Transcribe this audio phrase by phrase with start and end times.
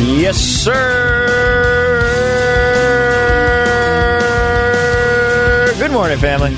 [0.00, 0.74] Yes, sir.
[5.78, 6.54] Good morning, family.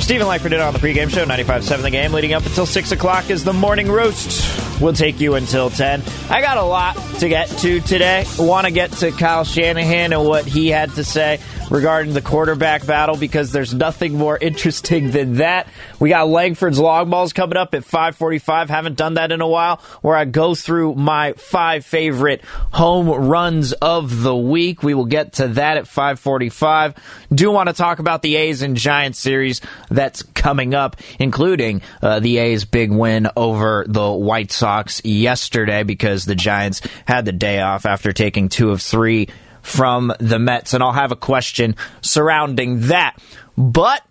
[0.00, 2.12] Steven Langford in on the pregame show, 95.7 The Game.
[2.12, 4.69] Leading up until 6 o'clock is the morning roast.
[4.80, 6.02] We'll take you until 10.
[6.30, 8.24] I got a lot to get to today.
[8.38, 12.86] want to get to Kyle Shanahan and what he had to say regarding the quarterback
[12.86, 15.68] battle because there's nothing more interesting than that.
[15.98, 18.70] We got Langford's long balls coming up at 5:45.
[18.70, 19.82] Haven't done that in a while.
[20.00, 22.42] Where I go through my five favorite
[22.72, 24.82] home runs of the week.
[24.82, 26.94] We will get to that at 5:45.
[27.32, 32.20] Do want to talk about the A's and Giants series that's coming up, including uh,
[32.20, 34.69] the A's big win over the White Sox
[35.04, 39.28] yesterday because the Giants had the day off after taking two of three
[39.62, 43.16] from the Mets, and I'll have a question surrounding that.
[43.56, 44.02] But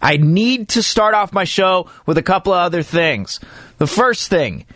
[0.00, 3.40] I need to start off my show with a couple of other things.
[3.78, 4.66] The first thing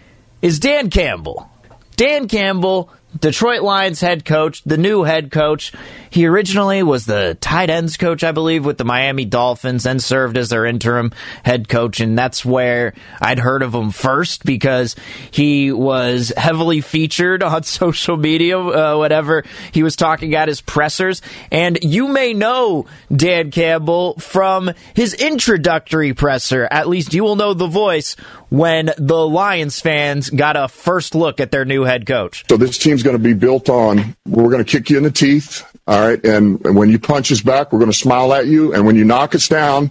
[0.43, 1.51] is Dan Campbell.
[1.97, 5.73] Dan Campbell, Detroit Lions head coach, the new head coach.
[6.15, 10.39] He originally was the tight ends coach, I believe, with the Miami Dolphins, and served
[10.39, 11.11] as their interim
[11.43, 11.99] head coach.
[11.99, 14.95] And that's where I'd heard of him first because
[15.33, 19.43] he was heavily featured on social media, uh, whatever
[19.73, 21.21] he was talking at his pressers.
[21.51, 26.69] And you may know Dan Campbell from his introductory presser.
[26.71, 28.15] At least you will know the voice
[28.51, 32.45] when the Lions fans got a first look at their new head coach.
[32.49, 35.11] So this team's going to be built on, we're going to kick you in the
[35.11, 35.65] teeth.
[35.87, 36.25] All right.
[36.25, 38.73] And, when you punch us back, we're going to smile at you.
[38.73, 39.91] And when you knock us down,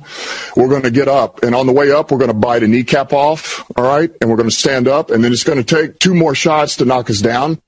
[0.55, 1.43] we're going to get up.
[1.43, 3.69] And on the way up, we're going to bite a kneecap off.
[3.77, 4.11] All right.
[4.19, 5.11] And we're going to stand up.
[5.11, 7.61] And then it's going to take two more shots to knock us down.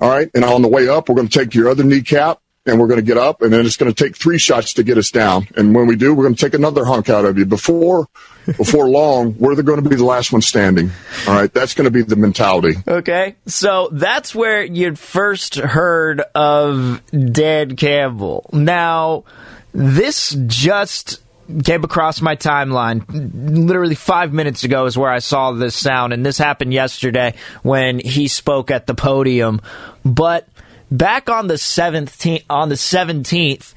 [0.00, 0.30] All right.
[0.34, 3.00] And on the way up, we're going to take your other kneecap and we're going
[3.00, 3.42] to get up.
[3.42, 5.48] And then it's going to take three shots to get us down.
[5.56, 7.44] And when we do, we're going to take another hunk out of you.
[7.44, 8.08] Before,
[8.46, 10.90] before long, we're going to be the last one standing.
[11.26, 11.52] All right.
[11.52, 12.74] That's going to be the mentality.
[12.86, 13.36] Okay.
[13.46, 18.48] So that's where you'd first heard of Dan Campbell.
[18.52, 19.24] Now,
[19.72, 21.20] this just
[21.64, 23.04] came across my timeline
[23.68, 27.98] literally five minutes ago is where I saw this sound, and this happened yesterday when
[27.98, 29.60] he spoke at the podium.
[30.04, 30.48] But
[30.92, 33.74] back on the 17th, on the 17th,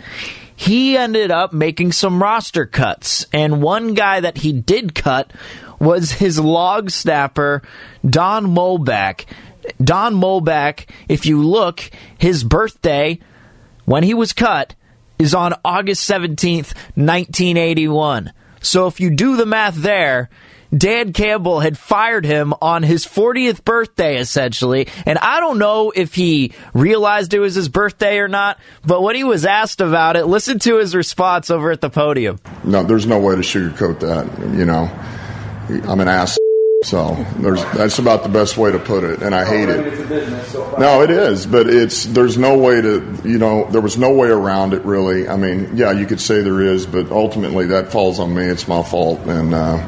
[0.55, 3.25] he ended up making some roster cuts.
[3.33, 5.31] And one guy that he did cut
[5.79, 7.61] was his long snapper,
[8.07, 9.25] Don Muhlbach.
[9.83, 13.19] Don Muhlbach, if you look, his birthday,
[13.85, 14.75] when he was cut,
[15.17, 18.31] is on August 17th, 1981.
[18.61, 20.29] So if you do the math there,
[20.75, 24.87] Dan Campbell had fired him on his 40th birthday, essentially.
[25.05, 29.15] And I don't know if he realized it was his birthday or not, but when
[29.15, 32.39] he was asked about it, listen to his response over at the podium.
[32.63, 34.57] No, there's no way to sugarcoat that.
[34.57, 34.89] You know,
[35.89, 36.37] I'm an ass.
[36.83, 37.15] So
[37.73, 40.77] that's about the best way to put it, and I hate it.
[40.77, 44.27] No, it is, but it's there's no way to you know there was no way
[44.27, 45.27] around it really.
[45.27, 48.43] I mean, yeah, you could say there is, but ultimately that falls on me.
[48.43, 49.87] It's my fault, and uh,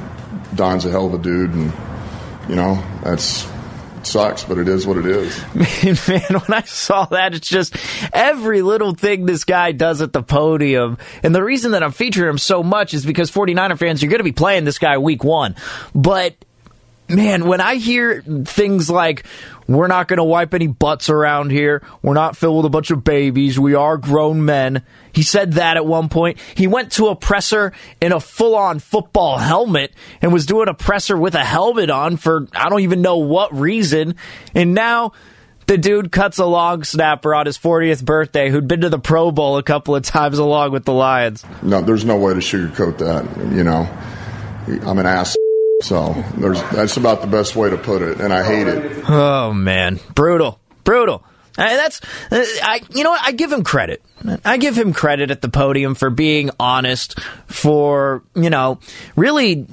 [0.55, 1.73] Don's a hell of a dude, and
[2.49, 3.47] you know that's
[4.07, 5.37] sucks, but it is what it is.
[5.53, 7.75] Man, man, when I saw that, it's just
[8.13, 10.97] every little thing this guy does at the podium.
[11.23, 14.19] And the reason that I'm featuring him so much is because 49er fans, you're going
[14.19, 15.55] to be playing this guy week one.
[15.93, 16.35] But
[17.09, 19.25] man, when I hear things like,
[19.67, 21.83] we're not going to wipe any butts around here.
[22.01, 23.59] We're not filled with a bunch of babies.
[23.59, 24.83] We are grown men.
[25.11, 26.39] He said that at one point.
[26.55, 30.73] He went to a presser in a full on football helmet and was doing a
[30.73, 34.15] presser with a helmet on for I don't even know what reason.
[34.55, 35.11] And now
[35.67, 39.31] the dude cuts a long snapper on his 40th birthday who'd been to the Pro
[39.31, 41.43] Bowl a couple of times along with the Lions.
[41.61, 43.53] No, there's no way to sugarcoat that.
[43.53, 43.89] You know,
[44.89, 45.35] I'm an ass.
[45.81, 46.13] So
[46.71, 49.03] that's about the best way to put it, and I hate it.
[49.07, 51.23] Oh man, brutal, brutal.
[51.57, 52.01] Uh, that's
[52.31, 52.81] uh, I.
[52.93, 53.21] You know what?
[53.23, 54.03] I give him credit.
[54.43, 58.79] I give him credit at the podium for being honest, for you know,
[59.15, 59.67] really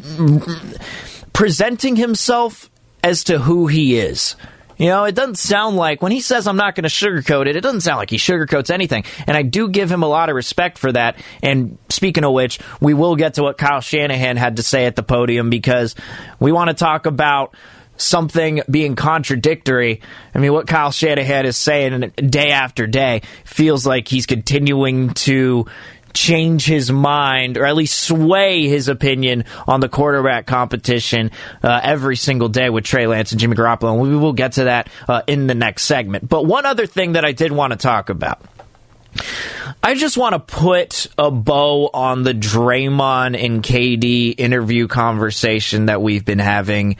[1.32, 2.70] presenting himself
[3.02, 4.36] as to who he is.
[4.76, 7.56] You know, it doesn't sound like when he says I'm not going to sugarcoat it,
[7.56, 9.04] it doesn't sound like he sugarcoats anything.
[9.26, 11.16] And I do give him a lot of respect for that.
[11.42, 14.96] And speaking of which, we will get to what Kyle Shanahan had to say at
[14.96, 15.94] the podium because
[16.40, 17.54] we want to talk about
[17.96, 20.00] something being contradictory.
[20.34, 25.66] I mean, what Kyle Shanahan is saying day after day feels like he's continuing to
[26.14, 31.30] change his mind or at least sway his opinion on the quarterback competition
[31.62, 33.92] uh, every single day with Trey Lance and Jimmy Garoppolo.
[33.92, 36.28] And we will get to that uh, in the next segment.
[36.28, 38.40] But one other thing that I did want to talk about.
[39.82, 46.00] I just want to put a bow on the Draymond and KD interview conversation that
[46.02, 46.96] we've been having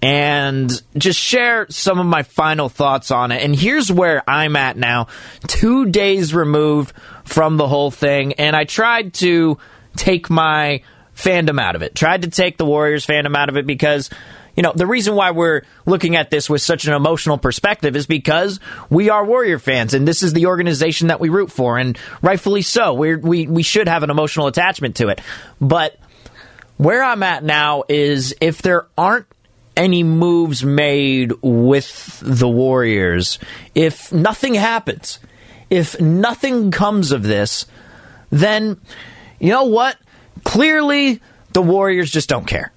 [0.00, 3.42] and just share some of my final thoughts on it.
[3.42, 5.08] And here's where I'm at now,
[5.46, 6.92] two days removed
[7.24, 9.58] from the whole thing, and I tried to
[9.96, 10.82] take my
[11.16, 11.94] fandom out of it.
[11.94, 14.08] Tried to take the Warriors fandom out of it because
[14.58, 18.08] you know, the reason why we're looking at this with such an emotional perspective is
[18.08, 18.58] because
[18.90, 22.62] we are Warrior fans, and this is the organization that we root for, and rightfully
[22.62, 22.94] so.
[22.94, 25.20] we we we should have an emotional attachment to it.
[25.60, 25.96] But
[26.76, 29.26] where I'm at now is if there aren't
[29.78, 33.38] any moves made with the Warriors,
[33.74, 35.20] if nothing happens,
[35.70, 37.64] if nothing comes of this,
[38.30, 38.78] then
[39.38, 39.96] you know what?
[40.44, 41.20] Clearly,
[41.52, 42.72] the Warriors just don't care.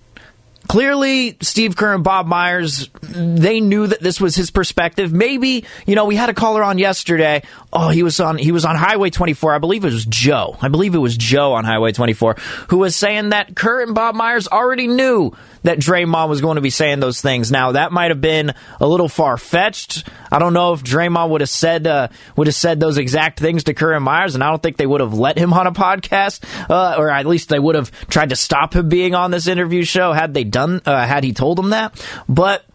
[0.68, 5.12] Clearly, Steve Kerr and Bob Myers, they knew that this was his perspective.
[5.12, 7.42] Maybe, you know, we had a caller on yesterday.
[7.74, 9.56] Oh, he was on he was on Highway 24.
[9.56, 10.56] I believe it was Joe.
[10.62, 12.36] I believe it was Joe on Highway 24
[12.70, 16.62] who was saying that Kerr and Bob Myers already knew that Draymond was going to
[16.62, 17.52] be saying those things.
[17.52, 20.08] Now that might have been a little far fetched.
[20.32, 23.66] I don't know if Draymond would have said uh, would have said those exact things
[23.66, 25.72] to Kerr and Myers, and I don't think they would have let him on a
[25.72, 29.48] podcast, uh, or at least they would have tried to stop him being on this
[29.48, 31.94] interview show had they done uh, had he told them that.
[32.28, 32.66] But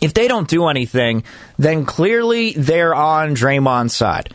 [0.00, 1.24] if they don't do anything,
[1.58, 4.34] then clearly they're on Draymond's side.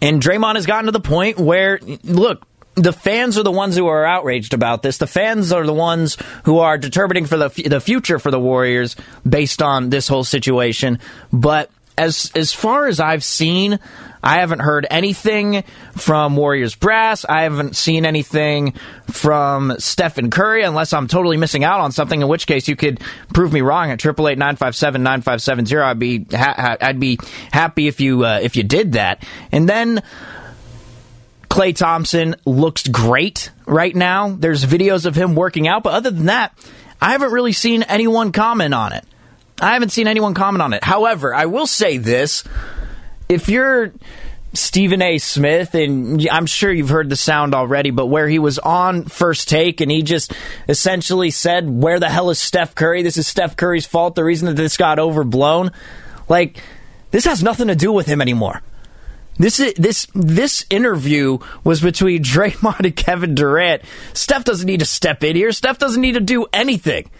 [0.00, 2.46] And Draymond has gotten to the point where, look,
[2.78, 4.98] the fans are the ones who are outraged about this.
[4.98, 8.40] The fans are the ones who are determining for the f- the future for the
[8.40, 8.96] Warriors
[9.28, 10.98] based on this whole situation.
[11.32, 13.78] But as as far as I've seen,
[14.22, 15.64] I haven't heard anything
[15.96, 17.24] from Warriors brass.
[17.24, 18.74] I haven't seen anything
[19.10, 22.20] from Stephen Curry, unless I'm totally missing out on something.
[22.20, 23.00] In which case, you could
[23.34, 25.84] prove me wrong at triple eight nine five seven nine five seven zero.
[25.86, 27.18] I'd be ha- I'd be
[27.52, 29.24] happy if you uh, if you did that.
[29.50, 30.02] And then
[31.48, 34.30] Klay Thompson looks great right now.
[34.30, 36.56] There's videos of him working out, but other than that,
[37.00, 39.04] I haven't really seen anyone comment on it.
[39.60, 40.84] I haven't seen anyone comment on it.
[40.84, 42.44] However, I will say this.
[43.28, 43.92] If you're
[44.54, 45.18] Stephen A.
[45.18, 49.48] Smith, and I'm sure you've heard the sound already, but where he was on first
[49.48, 50.32] take and he just
[50.68, 53.02] essentially said, Where the hell is Steph Curry?
[53.02, 54.14] This is Steph Curry's fault.
[54.14, 55.72] The reason that this got overblown.
[56.28, 56.62] Like,
[57.10, 58.62] this has nothing to do with him anymore.
[59.38, 63.82] This is, this this interview was between Draymond and Kevin Durant.
[64.12, 65.52] Steph doesn't need to step in here.
[65.52, 67.10] Steph doesn't need to do anything.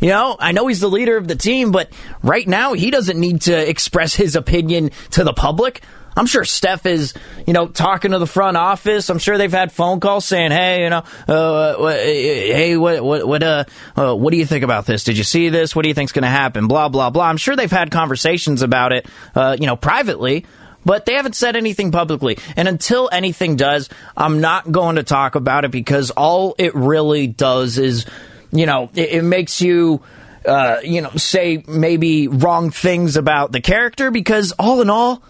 [0.00, 1.90] You know, I know he's the leader of the team, but
[2.22, 5.82] right now he doesn't need to express his opinion to the public.
[6.18, 7.12] I'm sure Steph is,
[7.46, 9.10] you know, talking to the front office.
[9.10, 13.42] I'm sure they've had phone calls saying, "Hey, you know, uh, hey, what, what, what,
[13.42, 13.64] uh,
[13.96, 15.04] uh, what do you think about this?
[15.04, 15.76] Did you see this?
[15.76, 16.68] What do you think's going to happen?
[16.68, 20.46] Blah, blah, blah." I'm sure they've had conversations about it, uh, you know, privately
[20.86, 22.38] but they haven't said anything publicly.
[22.56, 27.26] And until anything does, I'm not going to talk about it because all it really
[27.26, 28.06] does is,
[28.52, 30.02] you know, it, it makes you.
[30.46, 35.20] Uh, you know, say maybe wrong things about the character because all in all,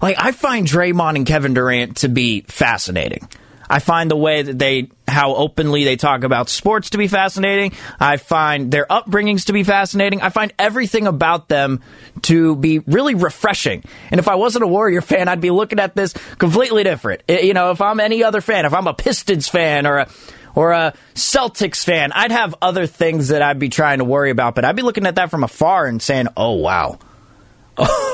[0.00, 3.28] like I find Draymond and Kevin Durant to be fascinating.
[3.68, 7.72] I find the way that they, how openly they talk about sports to be fascinating.
[7.98, 10.20] I find their upbringings to be fascinating.
[10.20, 11.80] I find everything about them
[12.22, 13.84] to be really refreshing.
[14.10, 17.22] And if I wasn't a Warrior fan, I'd be looking at this completely different.
[17.28, 20.08] You know, if I'm any other fan, if I'm a Pistons fan or a,
[20.54, 24.54] or a Celtics fan, I'd have other things that I'd be trying to worry about,
[24.54, 26.98] but I'd be looking at that from afar and saying, oh, wow.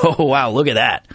[0.03, 1.05] Oh, wow, look at that.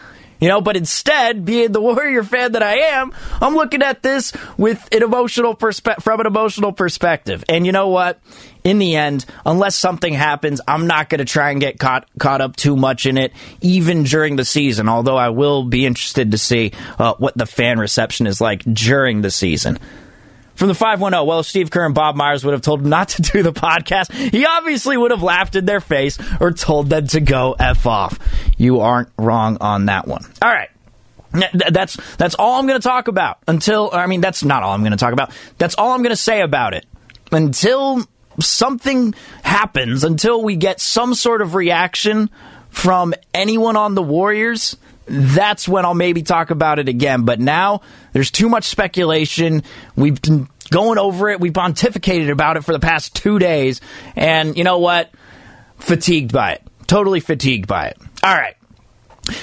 [0.41, 4.33] You know, but instead, being the Warrior fan that I am, I'm looking at this
[4.57, 7.45] with an emotional perspe- from an emotional perspective.
[7.49, 8.21] And you know what?
[8.65, 12.41] In the end, unless something happens, I'm not going to try and get caught caught
[12.41, 14.89] up too much in it, even during the season.
[14.89, 19.23] Although I will be interested to see uh, what the fan reception is like during
[19.23, 19.79] the season.
[20.57, 21.27] From the 510.
[21.27, 24.13] Well, Steve Kerr and Bob Myers would have told him not to do the podcast,
[24.13, 28.19] he obviously would have laughed in their face or told them to go F off.
[28.57, 30.25] You aren't wrong on that one.
[30.43, 30.71] All right.
[31.71, 34.81] That's that's all I'm going to talk about until I mean that's not all I'm
[34.81, 35.33] going to talk about.
[35.59, 36.87] That's all I'm going to say about it
[37.31, 38.03] until
[38.41, 42.31] something happens, until we get some sort of reaction
[42.71, 44.77] from anyone on the Warriors.
[45.07, 47.25] That's when I'll maybe talk about it again.
[47.25, 47.83] But now
[48.13, 49.63] there's too much speculation.
[49.95, 51.41] We've been going over it.
[51.41, 53.81] We've pontificated about it for the past two days.
[54.15, 55.11] And you know what?
[55.79, 56.63] Fatigued by it.
[56.87, 57.99] Totally fatigued by it.
[58.23, 58.57] All right.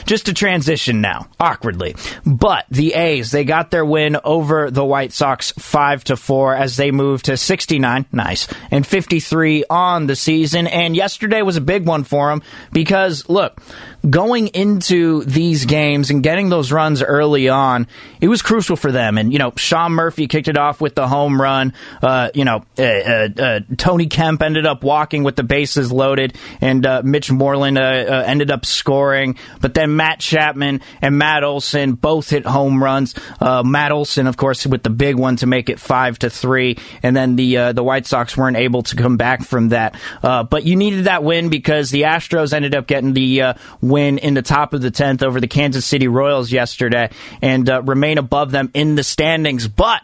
[0.05, 1.95] Just to transition now, awkwardly.
[2.25, 6.77] But the A's, they got their win over the White Sox 5 to 4 as
[6.77, 10.67] they moved to 69, nice, and 53 on the season.
[10.67, 13.61] And yesterday was a big one for them because look,
[14.09, 17.87] going into these games and getting those runs early on,
[18.19, 19.17] it was crucial for them.
[19.17, 21.73] And, you know, Sean Murphy kicked it off with the home run.
[22.01, 26.35] Uh, you know, uh, uh, uh Tony Kemp ended up walking with the bases loaded,
[26.59, 27.81] and uh, Mitch Moreland uh,
[28.25, 29.37] ended up scoring.
[29.61, 33.15] But then Matt Chapman and Matt Olson both hit home runs.
[33.41, 36.77] Matt Olson, of course, with the big one to make it five to three.
[37.01, 39.95] And then the the White Sox weren't able to come back from that.
[40.21, 43.55] but you needed that win because the Astros ended up getting the
[43.93, 47.83] win in the top of the 10th over the Kansas City Royals yesterday and uh,
[47.83, 49.67] remain above them in the standings.
[49.67, 50.01] But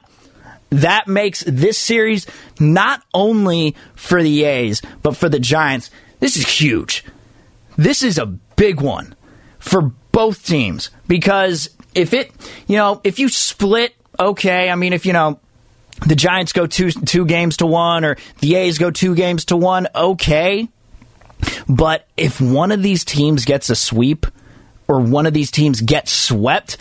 [0.70, 2.28] that makes this series
[2.60, 5.90] not only for the A's, but for the Giants.
[6.20, 7.04] This is huge.
[7.78, 9.16] This is a big one
[9.58, 9.82] for
[10.12, 12.32] both teams because if it,
[12.68, 15.40] you know, if you split, okay, I mean, if, you know,
[16.06, 19.58] the Giants go two two games to one or the A's go two games to
[19.58, 20.70] one, okay.
[21.68, 24.26] But if one of these teams gets a sweep
[24.88, 26.78] or one of these teams gets swept,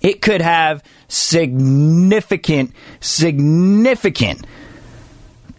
[0.00, 4.46] it could have significant, significant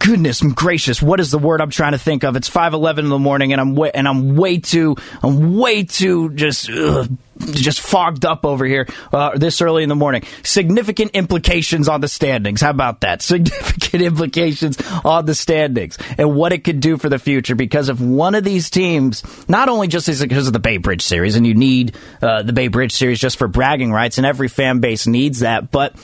[0.00, 2.34] goodness gracious, what is the word I'm trying to think of?
[2.34, 6.30] It's 5:11 in the morning, and I'm way, and I'm way too, I'm way too
[6.30, 6.68] just.
[6.68, 7.08] Ugh,
[7.40, 10.22] just fogged up over here uh, this early in the morning.
[10.42, 12.60] Significant implications on the standings.
[12.60, 13.22] How about that?
[13.30, 17.54] Significant implications on the standings and what it could do for the future.
[17.54, 21.36] Because if one of these teams, not only just because of the Bay Bridge series,
[21.36, 24.80] and you need uh, the Bay Bridge series just for bragging rights, and every fan
[24.80, 25.94] base needs that, but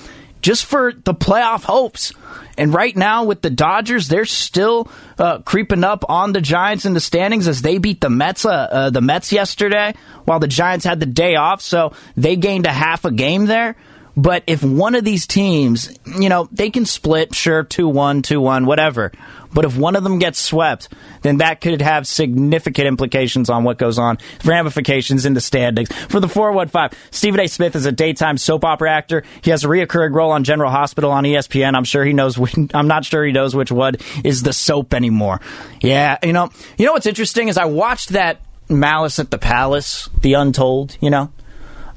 [0.46, 2.12] just for the playoff hopes.
[2.56, 4.88] And right now, with the Dodgers, they're still
[5.18, 8.50] uh, creeping up on the Giants in the standings as they beat the Mets, uh,
[8.50, 9.92] uh, the Mets yesterday,
[10.24, 11.62] while the Giants had the day off.
[11.62, 13.74] So they gained a half a game there.
[14.16, 18.40] But if one of these teams, you know, they can split, sure, 2 1, 2
[18.40, 19.12] 1, whatever.
[19.52, 20.88] But if one of them gets swept,
[21.22, 25.90] then that could have significant implications on what goes on, ramifications in the standings.
[26.08, 27.46] For the 415, Stephen A.
[27.46, 29.22] Smith is a daytime soap opera actor.
[29.42, 31.74] He has a reoccurring role on General Hospital on ESPN.
[31.74, 32.38] I'm sure he knows.
[32.74, 35.40] I'm not sure he knows which one is the soap anymore.
[35.80, 40.08] Yeah, you know, you know what's interesting is I watched that Malice at the Palace,
[40.20, 40.96] The Untold.
[41.00, 41.32] You know,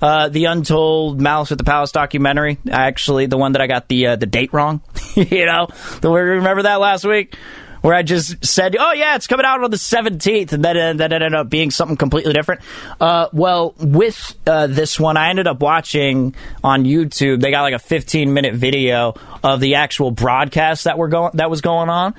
[0.02, 2.58] uh, the Untold Malice at the Palace documentary.
[2.70, 4.82] Actually, the one that I got the uh, the date wrong.
[5.16, 5.68] you know,
[6.02, 7.36] the, remember that last week
[7.82, 11.14] where I just said, "Oh yeah, it's coming out on the 17th," and then that
[11.14, 12.62] ended up being something completely different.
[13.00, 17.42] Uh, well, with uh, this one, I ended up watching on YouTube.
[17.42, 21.50] They got like a 15 minute video of the actual broadcast that were going that
[21.50, 22.14] was going on,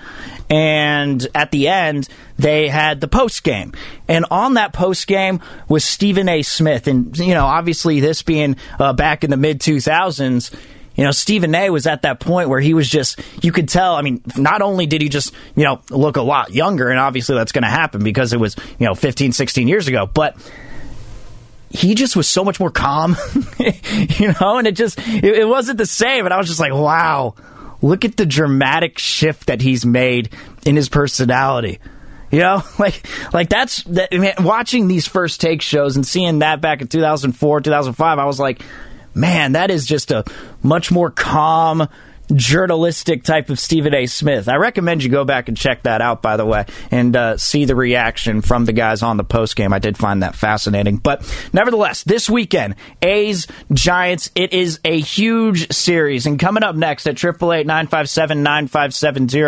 [0.49, 3.73] and at the end they had the post game,
[4.09, 6.43] and on that post game was Stephen A.
[6.43, 10.55] Smith, and you know, obviously this being uh, back in the mid 2000s
[11.01, 13.95] you know, Stephen A was at that point where he was just, you could tell,
[13.95, 17.37] I mean, not only did he just, you know, look a lot younger, and obviously
[17.37, 20.37] that's going to happen because it was, you know, 15, 16 years ago, but
[21.71, 23.17] he just was so much more calm,
[23.59, 26.27] you know, and it just, it, it wasn't the same.
[26.27, 27.35] And I was just like, wow,
[27.81, 30.29] look at the dramatic shift that he's made
[30.67, 31.79] in his personality.
[32.31, 34.11] You know, like like that's that.
[34.13, 38.25] I mean, watching these first take shows and seeing that back in 2004, 2005, I
[38.27, 38.61] was like,
[39.15, 40.25] man, that is just a
[40.63, 41.89] much more calm,
[42.35, 44.07] journalistic type of Stephen A.
[44.07, 44.49] Smith.
[44.49, 47.65] I recommend you go back and check that out, by the way, and uh, see
[47.65, 49.73] the reaction from the guys on the post game.
[49.73, 50.97] I did find that fascinating.
[50.97, 51.23] But
[51.53, 56.27] nevertheless, this weekend, A's Giants, it is a huge series.
[56.27, 59.41] And coming up next at 888 957 9570,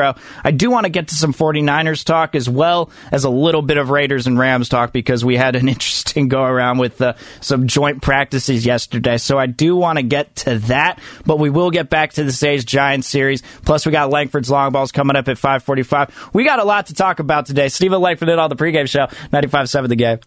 [0.45, 3.77] I do want to get to some 49ers talk as well as a little bit
[3.77, 7.67] of Raiders and Rams talk because we had an interesting go around with uh, some
[7.67, 9.19] joint practices yesterday.
[9.19, 12.33] So I do want to get to that, but we will get back to the
[12.49, 13.43] A's Giants series.
[13.65, 16.31] Plus, we got Langford's long balls coming up at 545.
[16.33, 17.69] We got a lot to talk about today.
[17.69, 20.19] Steven Langford did on the pregame show, 95.7 The Game.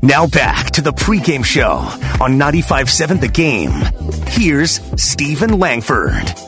[0.00, 1.72] Now back to the pregame show
[2.22, 3.72] on 95.7 The Game.
[4.28, 6.47] Here's Steven Langford.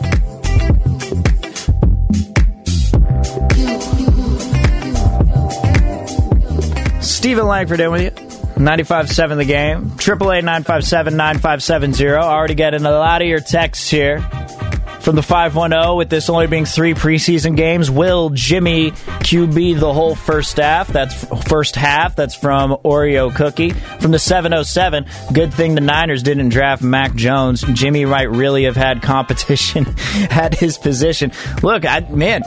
[7.30, 8.10] Steven Langford in with you.
[8.60, 9.90] 95.7 the game.
[9.90, 12.20] 888-957-9570.
[12.20, 14.20] Already getting a lot of your texts here
[14.98, 17.88] from the 510 with this only being three preseason games.
[17.88, 20.88] Will Jimmy QB the whole first half?
[20.88, 22.16] That's first half.
[22.16, 23.70] That's from Oreo Cookie.
[23.70, 27.62] From the 707, good thing the Niners didn't draft Mac Jones.
[27.74, 29.86] Jimmy might really have had competition
[30.30, 31.30] at his position.
[31.62, 32.42] Look, I, man,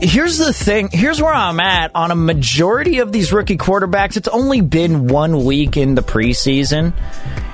[0.00, 0.88] Here's the thing.
[0.90, 4.16] Here's where I'm at on a majority of these rookie quarterbacks.
[4.16, 6.94] It's only been one week in the preseason.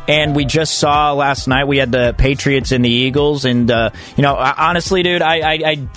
[0.07, 3.91] And we just saw last night we had the Patriots and the Eagles, and uh,
[4.17, 5.89] you know, honestly, dude, I, I, I,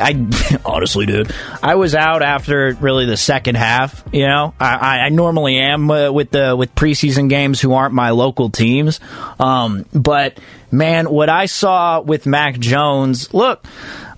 [0.00, 1.34] I, honestly, dude,
[1.64, 4.04] I was out after really the second half.
[4.12, 8.10] You know, I, I normally am uh, with the with preseason games who aren't my
[8.10, 9.00] local teams,
[9.40, 10.38] um, but
[10.70, 13.66] man, what I saw with Mac Jones, look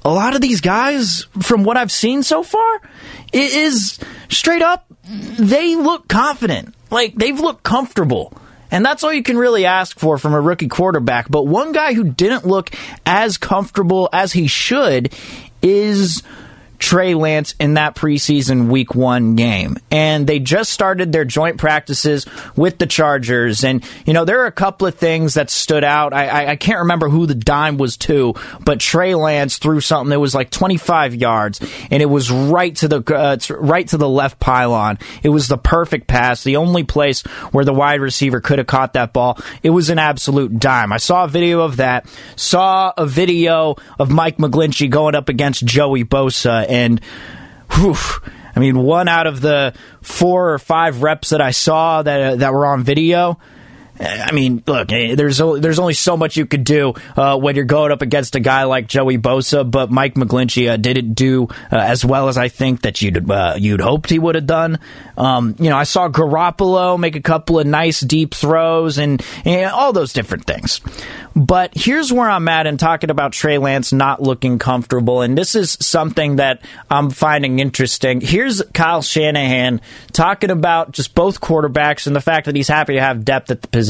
[0.05, 2.81] a lot of these guys, from what I've seen so far,
[3.33, 6.75] it is straight up, they look confident.
[6.91, 8.33] Like, they've looked comfortable.
[8.71, 11.29] And that's all you can really ask for from a rookie quarterback.
[11.31, 12.71] But one guy who didn't look
[13.07, 15.15] as comfortable as he should
[15.63, 16.23] is
[16.79, 19.77] Trey Lance in that preseason week one game.
[19.91, 23.65] And they just started their joint practices with the Chargers.
[23.65, 26.13] And, you know, there are a couple of things that stood out.
[26.13, 30.11] I, I, I can't remember who the dime was to, but Trey Lance threw something
[30.11, 34.09] that was like 25 yards and it was right to the, uh, right to the
[34.09, 34.99] left pylon.
[35.23, 38.93] It was the perfect pass, the only place where the wide receiver could have caught
[38.93, 39.39] that ball.
[39.63, 40.93] It was an absolute dime.
[40.93, 42.07] I saw a video of that,
[42.37, 47.01] saw a video of Mike McGlinchey going up against Joey Bosa and
[47.73, 47.97] whew,
[48.55, 52.53] I mean, one out of the four or five reps that I saw that that
[52.53, 53.39] were on video.
[54.01, 57.65] I mean, look, eh, there's there's only so much you could do uh, when you're
[57.65, 61.77] going up against a guy like Joey Bosa, but Mike McGlinchey uh, didn't do uh,
[61.77, 64.79] as well as I think that you'd uh, you'd hoped he would have done.
[65.17, 69.71] Um, you know, I saw Garoppolo make a couple of nice deep throws and, and
[69.73, 70.81] all those different things.
[71.35, 75.55] But here's where I'm at in talking about Trey Lance not looking comfortable, and this
[75.55, 78.21] is something that I'm finding interesting.
[78.21, 79.81] Here's Kyle Shanahan
[80.13, 83.63] talking about just both quarterbacks and the fact that he's happy to have depth at
[83.63, 83.88] the position.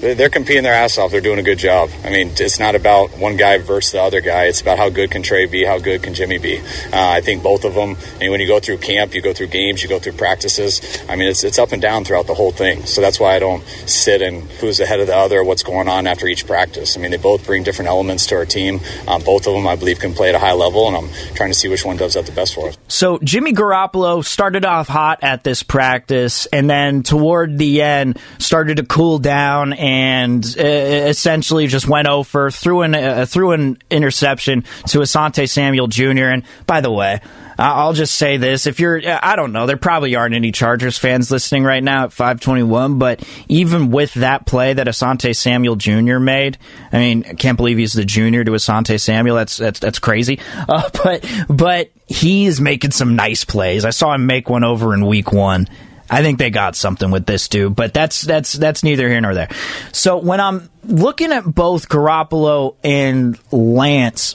[0.00, 1.10] They're competing their ass off.
[1.10, 1.90] They're doing a good job.
[2.04, 4.44] I mean, it's not about one guy versus the other guy.
[4.44, 6.58] It's about how good can Trey be, how good can Jimmy be.
[6.58, 7.96] Uh, I think both of them.
[8.20, 10.80] And when you go through camp, you go through games, you go through practices.
[11.08, 12.84] I mean, it's it's up and down throughout the whole thing.
[12.86, 16.06] So that's why I don't sit and who's ahead of the other, what's going on
[16.06, 16.96] after each practice practice.
[16.96, 18.80] I mean, they both bring different elements to our team.
[19.06, 21.50] Um, both of them, I believe, can play at a high level, and I'm trying
[21.50, 22.78] to see which one does that the best for us.
[22.88, 28.78] So Jimmy Garoppolo started off hot at this practice, and then toward the end started
[28.78, 29.27] to cool down,
[29.72, 35.86] and uh, essentially just went over threw an uh, threw an interception to Asante Samuel
[35.86, 36.28] Jr.
[36.28, 37.20] And by the way.
[37.60, 41.32] I'll just say this: if you're, I don't know, there probably aren't any Chargers fans
[41.32, 46.20] listening right now at 521, but even with that play that Asante Samuel Jr.
[46.20, 46.56] made,
[46.92, 49.34] I mean, I can't believe he's the junior to Asante Samuel.
[49.34, 50.38] That's that's that's crazy.
[50.68, 53.84] Uh, but but he's making some nice plays.
[53.84, 55.68] I saw him make one over in week one.
[56.10, 59.34] I think they got something with this dude, but that's that's that's neither here nor
[59.34, 59.48] there.
[59.92, 64.34] So when I'm looking at both Garoppolo and Lance,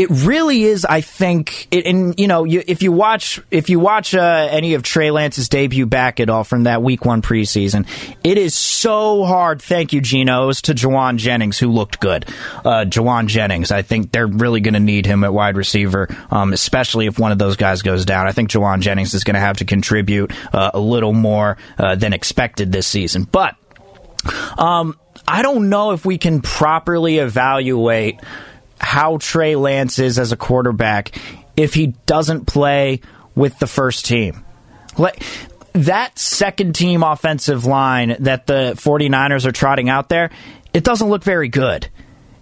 [0.00, 0.86] it really is.
[0.86, 4.72] I think, it, and you know, you, if you watch if you watch uh, any
[4.72, 7.86] of Trey Lance's debut back at all from that Week One preseason,
[8.24, 9.60] it is so hard.
[9.60, 12.24] Thank you, Geno's to Jauan Jennings, who looked good.
[12.64, 16.54] Uh, Jauan Jennings, I think they're really going to need him at wide receiver, um,
[16.54, 18.26] especially if one of those guys goes down.
[18.26, 21.94] I think Jauan Jennings is going to have to contribute uh, a little more uh,
[21.94, 23.54] than expected this season, but.
[24.58, 28.20] Um, I don't know if we can properly evaluate
[28.80, 31.16] how Trey Lance is as a quarterback
[31.56, 33.00] if he doesn't play
[33.34, 34.44] with the first team.
[34.98, 35.22] Like
[35.72, 40.30] that second team offensive line that the 49ers are trotting out there,
[40.72, 41.88] it doesn't look very good.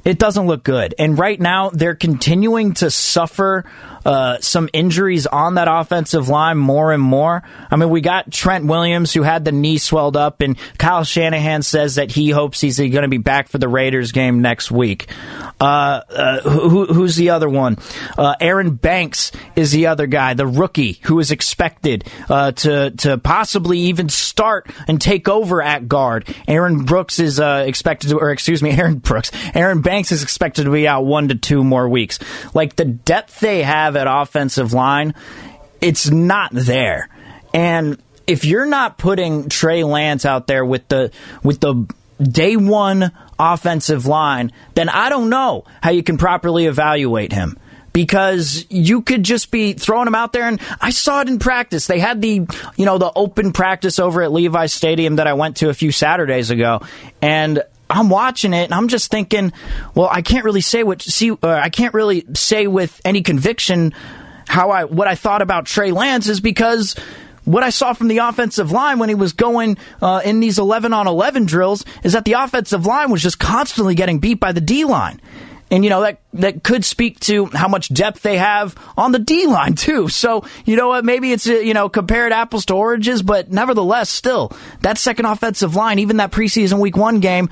[0.04, 0.94] It doesn't look good.
[0.98, 3.64] And right now, they're continuing to suffer
[4.08, 7.42] uh, some injuries on that offensive line more and more.
[7.70, 11.60] I mean, we got Trent Williams who had the knee swelled up, and Kyle Shanahan
[11.60, 15.08] says that he hopes he's going to be back for the Raiders game next week.
[15.60, 17.76] Uh, uh, who, who's the other one?
[18.16, 23.18] Uh, Aaron Banks is the other guy, the rookie who is expected uh, to to
[23.18, 26.34] possibly even start and take over at guard.
[26.46, 29.30] Aaron Brooks is expected to, or excuse me, Aaron Brooks.
[29.54, 32.18] Aaron Banks is expected to be out one to two more weeks.
[32.54, 35.14] Like the depth they have offensive line,
[35.80, 37.08] it's not there.
[37.54, 41.10] And if you're not putting Trey Lance out there with the
[41.42, 41.86] with the
[42.20, 47.58] day one offensive line, then I don't know how you can properly evaluate him
[47.92, 51.86] because you could just be throwing him out there and I saw it in practice.
[51.86, 55.56] They had the, you know, the open practice over at Levi Stadium that I went
[55.58, 56.82] to a few Saturdays ago
[57.22, 59.52] and I'm watching it and I'm just thinking,
[59.94, 63.94] well, I can't really say what see uh, I can't really say with any conviction
[64.46, 66.94] how I what I thought about Trey Lance is because
[67.44, 70.92] what I saw from the offensive line when he was going uh, in these 11
[70.92, 74.60] on 11 drills is that the offensive line was just constantly getting beat by the
[74.60, 75.20] D line.
[75.70, 79.18] And you know that that could speak to how much depth they have on the
[79.18, 80.08] D line too.
[80.08, 81.04] So you know what?
[81.04, 85.76] Maybe it's uh, you know compared apples to oranges, but nevertheless, still that second offensive
[85.76, 87.50] line, even that preseason week one game,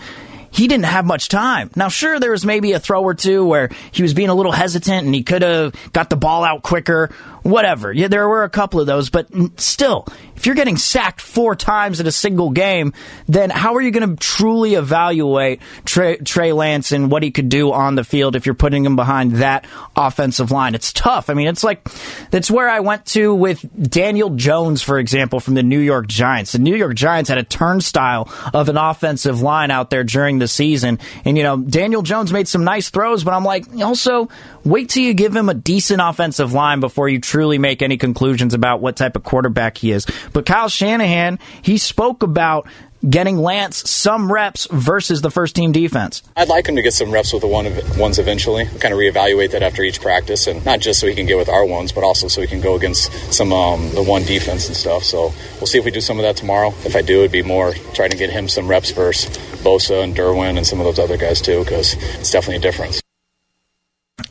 [0.56, 1.70] he didn't have much time.
[1.76, 4.52] Now, sure, there was maybe a throw or two where he was being a little
[4.52, 7.10] hesitant and he could have got the ball out quicker
[7.46, 7.92] whatever.
[7.92, 9.28] Yeah, there were a couple of those, but
[9.60, 10.06] still,
[10.36, 12.92] if you're getting sacked four times in a single game,
[13.26, 17.48] then how are you going to truly evaluate Trey, Trey, Lance and what he could
[17.48, 20.74] do on the field if you're putting him behind that offensive line?
[20.74, 21.30] It's tough.
[21.30, 21.84] I mean, it's like
[22.30, 26.52] that's where I went to with Daniel Jones, for example, from the New York Giants.
[26.52, 30.48] The New York Giants had a turnstile of an offensive line out there during the
[30.48, 34.28] season, and you know Daniel Jones made some nice throws, but I'm like, also
[34.64, 38.54] wait till you give him a decent offensive line before you truly make any conclusions
[38.54, 40.06] about what type of quarterback he is.
[40.32, 42.66] But Kyle Shanahan, he spoke about
[43.06, 46.22] getting Lance some reps versus the first team defense.
[46.34, 47.66] I'd like him to get some reps with the one
[47.98, 48.64] ones eventually.
[48.64, 51.50] Kind of reevaluate that after each practice, and not just so he can get with
[51.50, 54.74] our ones, but also so he can go against some um, the one defense and
[54.74, 55.04] stuff.
[55.04, 56.72] So we'll see if we do some of that tomorrow.
[56.86, 60.16] If I do, it'd be more trying to get him some reps versus Bosa and
[60.16, 63.02] Derwin and some of those other guys too, because it's definitely a difference.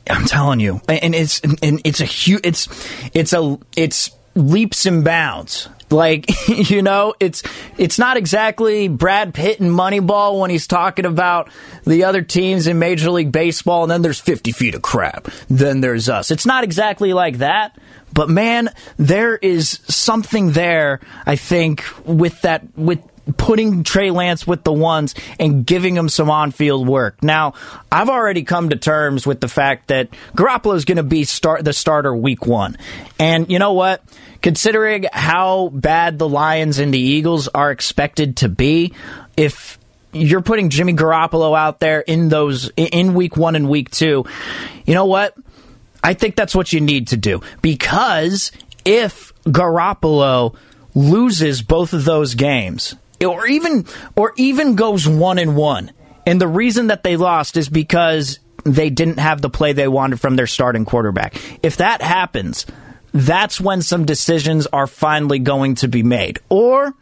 [0.09, 2.67] I'm telling you, and it's and it's a huge, it's
[3.13, 5.69] it's a it's leaps and bounds.
[5.89, 6.25] Like
[6.69, 7.43] you know, it's
[7.77, 11.49] it's not exactly Brad Pitt and Moneyball when he's talking about
[11.85, 15.25] the other teams in Major League Baseball, and then there's 50 feet of crap.
[15.49, 16.31] Then there's us.
[16.31, 17.77] It's not exactly like that.
[18.13, 21.01] But man, there is something there.
[21.25, 22.99] I think with that with
[23.37, 27.23] putting Trey Lance with the ones and giving him some on field work.
[27.23, 27.53] Now,
[27.91, 31.65] I've already come to terms with the fact that Garoppolo is going to be start
[31.65, 32.77] the starter week one.
[33.19, 34.03] And you know what?
[34.41, 38.93] Considering how bad the Lions and the Eagles are expected to be,
[39.35, 39.79] if
[40.13, 44.25] you're putting Jimmy Garoppolo out there in those in week one and week two,
[44.85, 45.35] you know what?
[46.03, 48.51] I think that's what you need to do because
[48.85, 50.55] if Garoppolo
[50.93, 53.85] loses both of those games, or even
[54.15, 55.91] or even goes one and one.
[56.25, 60.19] And the reason that they lost is because they didn't have the play they wanted
[60.19, 61.35] from their starting quarterback.
[61.61, 62.65] If that happens,
[63.13, 66.39] that's when some decisions are finally going to be made.
[66.49, 66.93] Or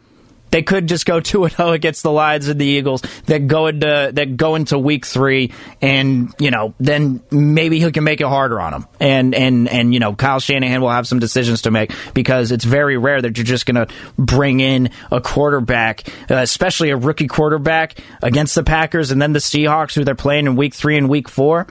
[0.53, 3.01] they could just go two and zero oh against the Lions and the Eagles.
[3.25, 8.03] That go into that go into week three, and you know then maybe he can
[8.03, 8.87] make it harder on them.
[8.99, 12.63] And and and you know Kyle Shanahan will have some decisions to make because it's
[12.63, 17.27] very rare that you're just going to bring in a quarterback, uh, especially a rookie
[17.27, 21.09] quarterback against the Packers and then the Seahawks, who they're playing in week three and
[21.09, 21.65] week four.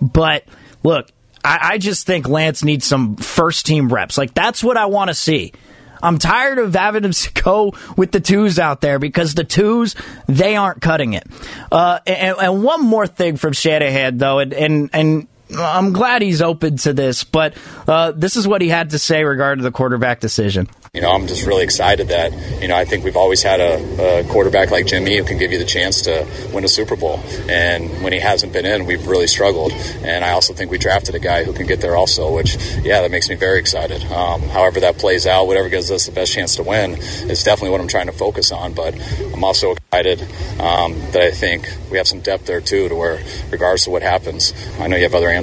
[0.00, 0.44] But
[0.82, 1.08] look,
[1.44, 4.16] I just think Lance needs some first team reps.
[4.16, 5.52] Like that's what I want to see.
[6.02, 9.94] I'm tired of having to go with the twos out there because the twos
[10.26, 11.26] they aren't cutting it.
[11.70, 16.42] Uh, and, and, one more thing from Shanahan though, and and, and I'm glad he's
[16.42, 17.54] open to this, but
[17.86, 20.68] uh, this is what he had to say regarding the quarterback decision.
[20.94, 24.20] You know, I'm just really excited that, you know, I think we've always had a,
[24.20, 27.18] a, quarterback like Jimmy who can give you the chance to win a Super Bowl.
[27.48, 29.72] And when he hasn't been in, we've really struggled.
[30.02, 33.00] And I also think we drafted a guy who can get there also, which, yeah,
[33.00, 34.04] that makes me very excited.
[34.12, 37.70] Um, however that plays out, whatever gives us the best chance to win is definitely
[37.70, 38.74] what I'm trying to focus on.
[38.74, 38.94] But
[39.32, 40.20] I'm also excited
[40.60, 43.18] um, that I think we have some depth there, too, to where,
[43.50, 45.41] regardless of what happens, I know you have other answers.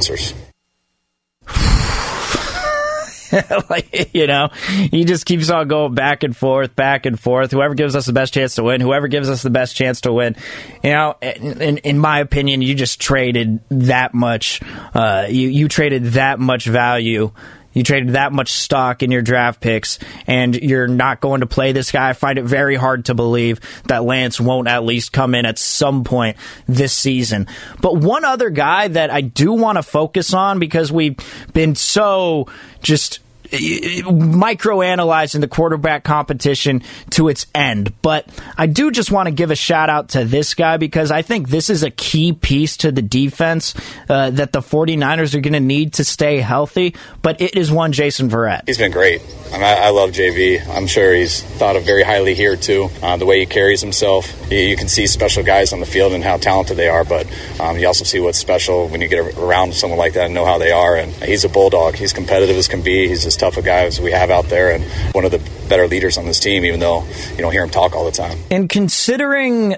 [3.69, 4.49] like, you know,
[4.91, 7.51] he just keeps on going back and forth, back and forth.
[7.51, 10.13] Whoever gives us the best chance to win, whoever gives us the best chance to
[10.13, 10.35] win.
[10.83, 14.61] You know, in, in my opinion, you just traded that much.
[14.93, 17.31] Uh, you you traded that much value.
[17.79, 21.71] You traded that much stock in your draft picks, and you're not going to play
[21.71, 22.09] this guy.
[22.09, 25.57] I find it very hard to believe that Lance won't at least come in at
[25.57, 26.35] some point
[26.67, 27.47] this season.
[27.79, 31.15] But one other guy that I do want to focus on because we've
[31.53, 32.49] been so
[32.81, 37.93] just microanalyzing the quarterback competition to its end.
[38.01, 41.21] But I do just want to give a shout out to this guy because I
[41.21, 43.73] think this is a key piece to the defense
[44.09, 46.95] uh, that the 49ers are going to need to stay healthy.
[47.21, 48.63] But it is one Jason Verrett.
[48.67, 49.21] He's been great.
[49.49, 50.65] I, mean, I, love JV.
[50.69, 52.89] I'm sure he's thought of very highly here too.
[53.01, 56.23] Uh, the way he carries himself, you, can see special guys on the field and
[56.23, 57.03] how talented they are.
[57.03, 57.25] But
[57.59, 60.45] um, you also see what's special when you get around someone like that and know
[60.45, 60.95] how they are.
[60.95, 61.95] And he's a bulldog.
[61.95, 63.07] He's competitive as can be.
[63.07, 65.87] He's as tough a guy as we have out there, and one of the better
[65.87, 66.65] leaders on this team.
[66.65, 68.37] Even though you don't hear him talk all the time.
[68.51, 69.75] And considering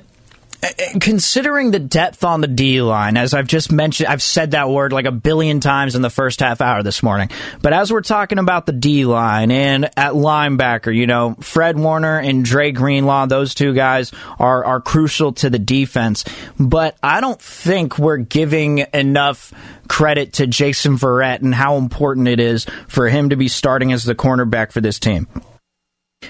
[0.63, 4.51] Uh, uh, considering the depth on the D line, as I've just mentioned, I've said
[4.51, 7.29] that word like a billion times in the first half hour this morning.
[7.61, 12.19] But as we're talking about the D line and at linebacker, you know, Fred Warner
[12.19, 16.23] and Dre Greenlaw, those two guys are, are crucial to the defense.
[16.59, 19.53] But I don't think we're giving enough
[19.87, 24.03] credit to Jason Verrett and how important it is for him to be starting as
[24.03, 25.27] the cornerback for this team.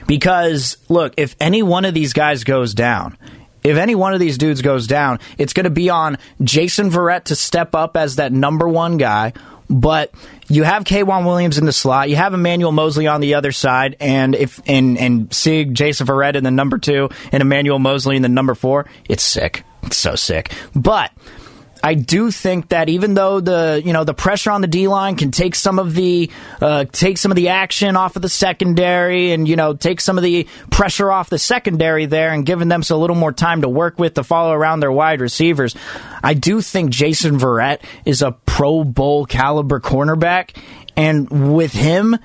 [0.07, 3.17] Because, look, if any one of these guys goes down,
[3.63, 7.25] if any one of these dudes goes down, it's going to be on Jason Verrett
[7.25, 9.33] to step up as that number one guy.
[9.69, 10.11] But
[10.49, 13.95] you have K'Waun Williams in the slot, you have Emmanuel Moseley on the other side,
[14.01, 18.21] and if and and Sig Jason Verrett in the number two and Emmanuel Moseley in
[18.21, 19.63] the number four, it's sick.
[19.83, 20.51] It's so sick.
[20.75, 21.11] But
[21.83, 25.15] I do think that even though the you know the pressure on the D line
[25.15, 26.29] can take some of the
[26.61, 30.17] uh, take some of the action off of the secondary and you know take some
[30.17, 33.69] of the pressure off the secondary there and giving them a little more time to
[33.69, 35.75] work with to follow around their wide receivers,
[36.23, 40.55] I do think Jason Verrett is a Pro Bowl caliber cornerback,
[40.95, 42.17] and with him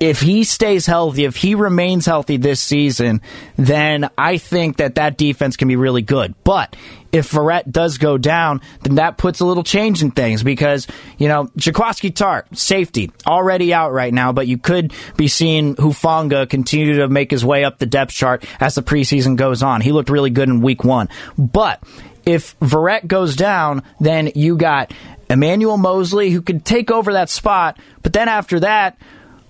[0.00, 3.20] if he stays healthy, if he remains healthy this season,
[3.56, 6.34] then I think that that defense can be really good.
[6.44, 6.76] But
[7.12, 11.28] if Verrett does go down, then that puts a little change in things because, you
[11.28, 16.96] know, Jaquiski Tartt, safety, already out right now, but you could be seeing Hufanga continue
[16.96, 19.80] to make his way up the depth chart as the preseason goes on.
[19.80, 21.08] He looked really good in week one.
[21.38, 21.82] But
[22.26, 24.92] if Verrett goes down, then you got
[25.30, 28.98] Emmanuel Moseley who could take over that spot, but then after that,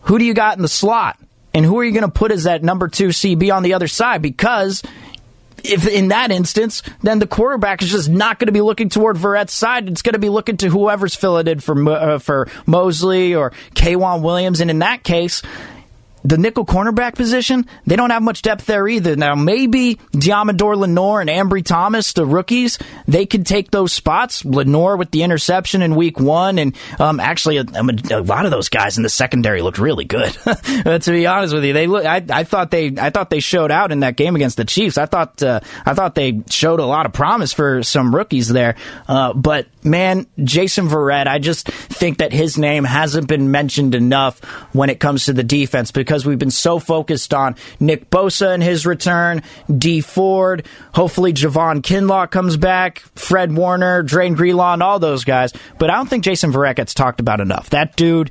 [0.04, 1.18] who do you got in the slot?
[1.52, 3.86] And who are you going to put as that number two CB on the other
[3.86, 4.22] side?
[4.22, 4.82] Because
[5.62, 9.16] if in that instance, then the quarterback is just not going to be looking toward
[9.16, 9.88] Verrett's side.
[9.88, 14.60] It's going to be looking to whoever's filleted for uh, for Moseley or K'Waun Williams.
[14.60, 15.42] And in that case,
[16.24, 19.14] the nickel cornerback position, they don't have much depth there either.
[19.14, 24.44] Now, maybe Deommodore Lenoir and Ambry Thomas, the rookies, they could take those spots.
[24.44, 27.64] Lenoir with the interception in week one, and um, actually, a,
[28.10, 30.32] a, lot of those guys in the secondary looked really good.
[30.44, 32.06] to be honest with you, they look.
[32.06, 34.96] I, I, thought they, I thought they showed out in that game against the Chiefs.
[34.96, 38.76] I thought, uh, I thought they showed a lot of promise for some rookies there.
[39.06, 44.40] Uh, but man, Jason Verrett, I just think that his name hasn't been mentioned enough
[44.72, 48.55] when it comes to the defense because because we've been so focused on Nick Bosa
[48.55, 49.42] and his return,
[49.77, 55.53] Dee Ford, hopefully Javon Kinlaw comes back, Fred Warner, Drain and all those guys.
[55.77, 57.70] But I don't think Jason Verrett gets talked about enough.
[57.70, 58.31] That dude,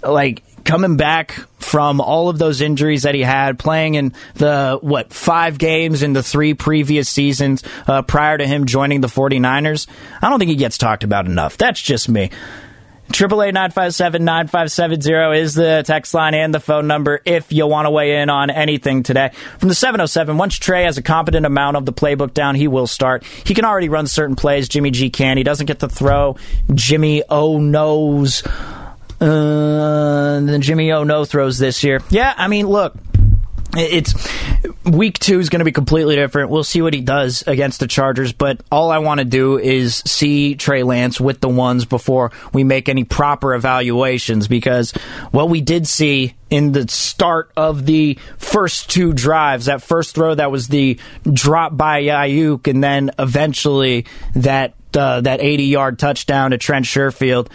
[0.00, 5.12] like, coming back from all of those injuries that he had, playing in the, what,
[5.12, 9.88] five games in the three previous seasons uh, prior to him joining the 49ers,
[10.22, 11.58] I don't think he gets talked about enough.
[11.58, 12.30] That's just me.
[13.14, 16.58] Triple eight nine five seven nine five seven zero is the text line and the
[16.58, 19.30] phone number if you want to weigh in on anything today.
[19.60, 22.88] From the 707, once Trey has a competent amount of the playbook down, he will
[22.88, 23.22] start.
[23.22, 24.68] He can already run certain plays.
[24.68, 25.36] Jimmy G can.
[25.36, 26.34] He doesn't get to throw.
[26.74, 28.42] Jimmy O knows.
[29.20, 32.00] Uh, then Jimmy O no throws this year.
[32.10, 32.96] Yeah, I mean, look,
[33.76, 34.14] it's
[34.84, 36.50] week two is going to be completely different.
[36.50, 39.96] We'll see what he does against the Chargers, but all I want to do is
[40.06, 44.92] see Trey Lance with the ones before we make any proper evaluations because
[45.30, 50.34] what we did see in the start of the first two drives, that first throw
[50.34, 50.98] that was the
[51.32, 57.48] drop by Aiyuk, and then eventually that uh, that 80 yard touchdown to Trent Sherfield.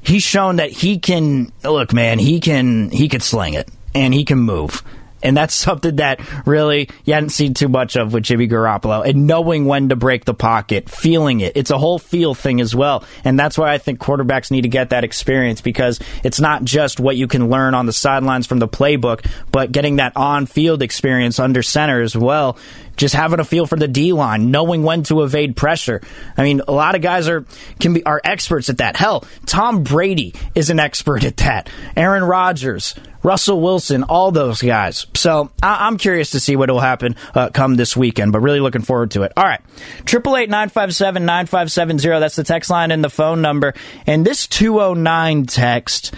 [0.00, 2.20] He's shown that he can look, man.
[2.20, 4.84] He can he can sling it and he can move.
[5.26, 9.06] And that's something that really you hadn't seen too much of with Jimmy Garoppolo.
[9.06, 11.56] And knowing when to break the pocket, feeling it.
[11.56, 13.04] It's a whole feel thing as well.
[13.24, 17.00] And that's why I think quarterbacks need to get that experience because it's not just
[17.00, 20.82] what you can learn on the sidelines from the playbook, but getting that on field
[20.82, 22.56] experience under center as well
[22.96, 26.00] just having a feel for the D line, knowing when to evade pressure.
[26.36, 27.44] I mean, a lot of guys are
[27.80, 28.96] can be are experts at that.
[28.96, 31.68] Hell, Tom Brady is an expert at that.
[31.96, 35.06] Aaron Rodgers, Russell Wilson, all those guys.
[35.14, 38.60] So I- am curious to see what will happen uh, come this weekend, but really
[38.60, 39.32] looking forward to it.
[39.36, 39.60] All right,
[40.04, 42.20] triple eight nine five seven nine five seven zero.
[42.20, 43.74] That's the text line and the phone number.
[44.06, 46.14] And this two oh nine text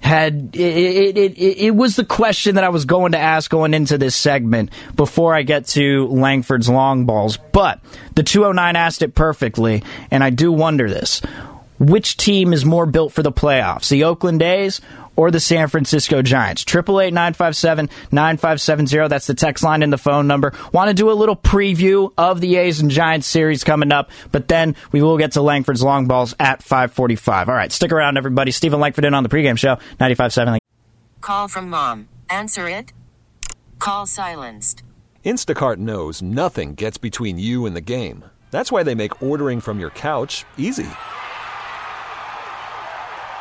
[0.00, 3.74] had it, it, it, it, was the question that I was going to ask going
[3.74, 7.36] into this segment before I get to Langford's long balls.
[7.36, 7.80] But
[8.14, 11.20] the 209 asked it perfectly, and I do wonder this.
[11.78, 14.80] Which team is more built for the playoffs, the Oakland A's
[15.20, 16.64] or the San Francisco Giants.
[16.64, 19.10] 888-957-9570.
[19.10, 20.54] That's the text line and the phone number.
[20.72, 24.48] Want to do a little preview of the A's and Giants series coming up, but
[24.48, 27.50] then we will get to Langford's long balls at 545.
[27.50, 28.50] All right, stick around, everybody.
[28.50, 30.56] Steven Langford in on the pregame show, 95.7.
[31.20, 32.08] Call from mom.
[32.30, 32.94] Answer it.
[33.78, 34.82] Call silenced.
[35.22, 38.24] Instacart knows nothing gets between you and the game.
[38.50, 40.88] That's why they make ordering from your couch easy.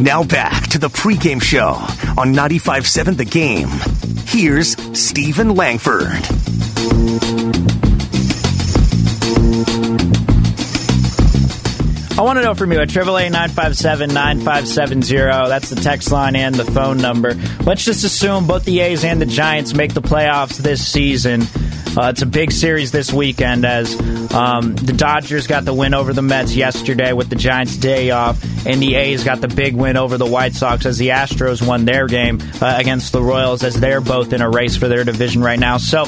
[0.00, 1.70] Now back to the pregame show
[2.20, 3.70] on 95.7 The Game.
[4.26, 6.22] Here's Steven Langford.
[12.18, 15.16] I want to know from you at AAA 957 9570.
[15.50, 17.34] That's the text line and the phone number.
[17.64, 21.42] Let's just assume both the A's and the Giants make the playoffs this season.
[21.94, 23.94] Uh, it's a big series this weekend as
[24.32, 28.42] um, the Dodgers got the win over the Mets yesterday with the Giants' day off,
[28.66, 31.84] and the A's got the big win over the White Sox as the Astros won
[31.84, 35.42] their game uh, against the Royals as they're both in a race for their division
[35.42, 35.76] right now.
[35.76, 36.06] So,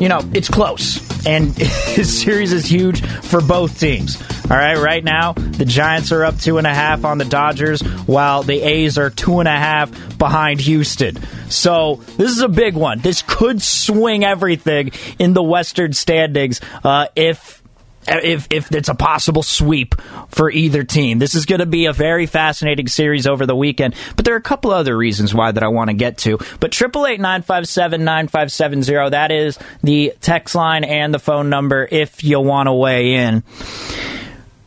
[0.00, 1.48] you know, it's close, and
[1.94, 4.20] this series is huge for both teams.
[4.50, 7.80] All right, right now the Giants are up two and a half on the Dodgers,
[8.06, 11.16] while the A's are two and a half behind Houston.
[11.48, 12.98] So this is a big one.
[12.98, 17.62] This could swing everything in the Western standings uh, if
[18.06, 19.94] if if it's a possible sweep
[20.28, 21.18] for either team.
[21.18, 23.94] This is going to be a very fascinating series over the weekend.
[24.14, 26.38] But there are a couple other reasons why that I want to get to.
[26.60, 29.08] But triple eight nine five seven nine five seven zero.
[29.08, 33.42] That is the text line and the phone number if you want to weigh in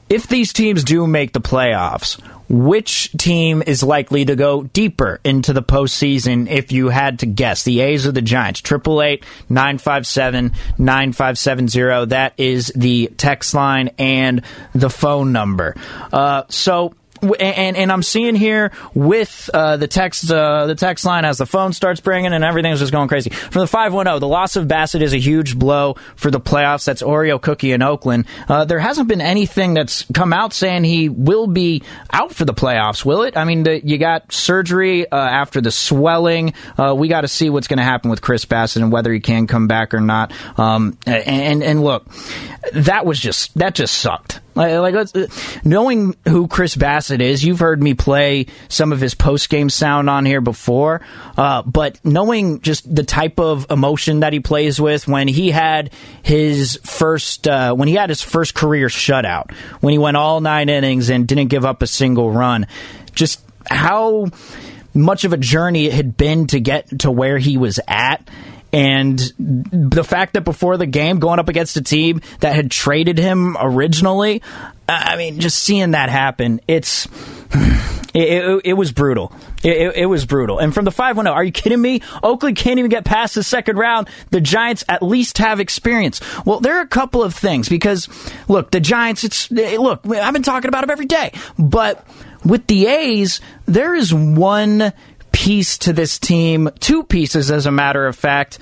[0.09, 5.51] if these teams do make the playoffs, which team is likely to go deeper into
[5.53, 7.63] the postseason if you had to guess?
[7.63, 8.61] The A's or the Giants?
[8.61, 12.05] 888 957 9570.
[12.07, 14.43] That is the text line and
[14.73, 15.75] the phone number.
[16.13, 21.25] Uh, so and and I'm seeing here with uh, the text uh, the text line
[21.25, 23.29] as the phone starts ringing and everything's just going crazy.
[23.29, 26.85] From the 510, the loss of Bassitt is a huge blow for the playoffs.
[26.85, 28.25] That's Oreo Cookie in Oakland.
[28.47, 32.53] Uh, there hasn't been anything that's come out saying he will be out for the
[32.53, 33.37] playoffs, will it?
[33.37, 36.53] I mean, the, you got surgery uh, after the swelling.
[36.77, 39.19] Uh, we got to see what's going to happen with Chris Bassitt and whether he
[39.19, 40.31] can come back or not.
[40.57, 42.07] Um, and and look,
[42.73, 44.39] that was just that just sucked.
[44.57, 45.29] Like, like
[45.63, 50.09] knowing who Chris Bassitt is, you've heard me play some of his post game sound
[50.09, 51.01] on here before.
[51.37, 55.91] Uh, but knowing just the type of emotion that he plays with when he had
[56.23, 60.69] his first uh, when he had his first career shutout, when he went all nine
[60.69, 62.67] innings and didn't give up a single run,
[63.13, 64.27] just how
[64.93, 68.27] much of a journey it had been to get to where he was at
[68.73, 73.17] and the fact that before the game, going up against a team that had traded
[73.17, 74.41] him originally,
[74.89, 77.07] I mean, just seeing that happen, it's.
[78.13, 79.31] It, it, it, was brutal.
[79.63, 80.57] It, it, was brutal.
[80.57, 82.01] And from the 5 1 are you kidding me?
[82.23, 84.09] Oakland can't even get past the second round.
[84.31, 86.19] The Giants at least have experience.
[86.43, 88.07] Well, there are a couple of things because,
[88.47, 91.31] look, the Giants, it's, eh, look, I've been talking about them every day.
[91.59, 92.07] But
[92.43, 94.93] with the A's, there is one
[95.37, 98.57] piece to this team, two pieces, as a matter of fact,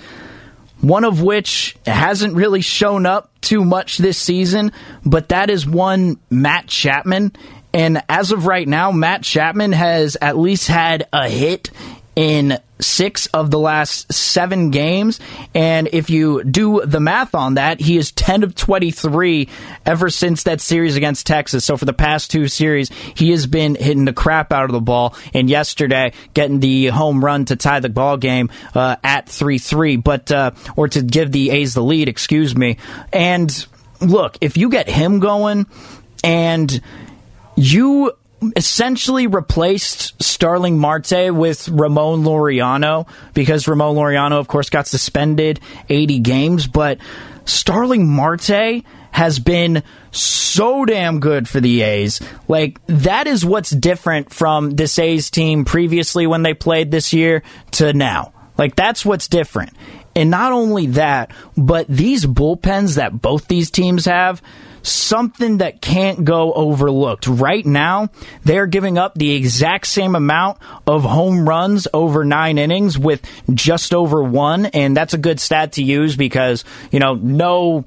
[0.81, 4.73] one of which hasn't really shown up too much this season,
[5.05, 7.31] but that is one Matt Chapman.
[7.73, 11.71] And as of right now, Matt Chapman has at least had a hit
[12.15, 15.19] in six of the last seven games.
[15.53, 19.49] And if you do the math on that, he is 10 of 23
[19.85, 21.65] ever since that series against Texas.
[21.65, 24.81] So for the past two series, he has been hitting the crap out of the
[24.81, 25.15] ball.
[25.33, 29.97] And yesterday, getting the home run to tie the ball game uh, at 3 3,
[29.97, 32.77] but, uh, or to give the A's the lead, excuse me.
[33.13, 33.65] And
[34.01, 35.65] look, if you get him going
[36.23, 36.81] and
[37.55, 38.11] you
[38.55, 46.19] essentially replaced Starling Marte with Ramon Laureano because Ramon Laureano, of course, got suspended 80
[46.19, 46.99] games, but
[47.45, 52.21] Starling Marte has been so damn good for the A's.
[52.47, 57.43] Like, that is what's different from this A's team previously when they played this year
[57.71, 58.33] to now.
[58.57, 59.73] Like that's what's different.
[60.15, 64.41] And not only that, but these bullpens that both these teams have,
[64.87, 67.27] something that can't go overlooked.
[67.27, 68.09] Right now,
[68.43, 73.93] they're giving up the exact same amount of home runs over nine innings with just
[73.93, 77.85] over one, and that's a good stat to use because, you know, no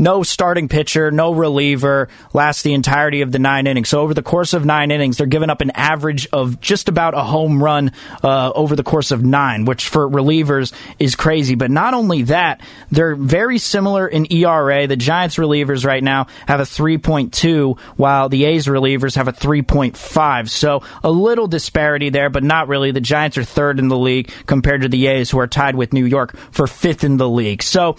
[0.00, 3.90] no starting pitcher, no reliever lasts the entirety of the nine innings.
[3.90, 7.14] So over the course of nine innings, they're giving up an average of just about
[7.14, 7.92] a home run
[8.24, 11.54] uh, over the course of nine, which for relievers is crazy.
[11.54, 14.86] But not only that, they're very similar in ERA.
[14.86, 20.48] The Giants relievers right now have a 3.2, while the A's relievers have a 3.5.
[20.48, 22.90] So a little disparity there, but not really.
[22.90, 25.92] The Giants are third in the league compared to the A's, who are tied with
[25.92, 27.62] New York for fifth in the league.
[27.62, 27.96] So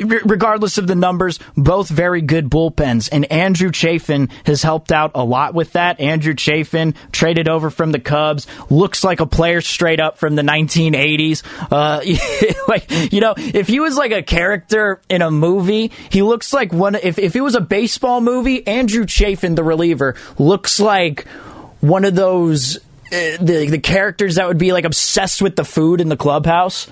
[0.00, 3.08] regardless of the numbers, both very good bullpens.
[3.10, 6.00] And Andrew Chafin has helped out a lot with that.
[6.00, 10.42] Andrew Chafin traded over from the Cubs, looks like a player straight up from the
[10.42, 11.42] 1980s.
[11.70, 12.00] Uh,
[12.68, 16.72] like, you know, if he was like a character in a movie, he looks like
[16.72, 21.26] one, if, if it was a baseball movie, Andrew Chafin, the reliever, looks like
[21.80, 26.00] one of those, uh, the, the characters that would be like obsessed with the food
[26.00, 26.86] in the clubhouse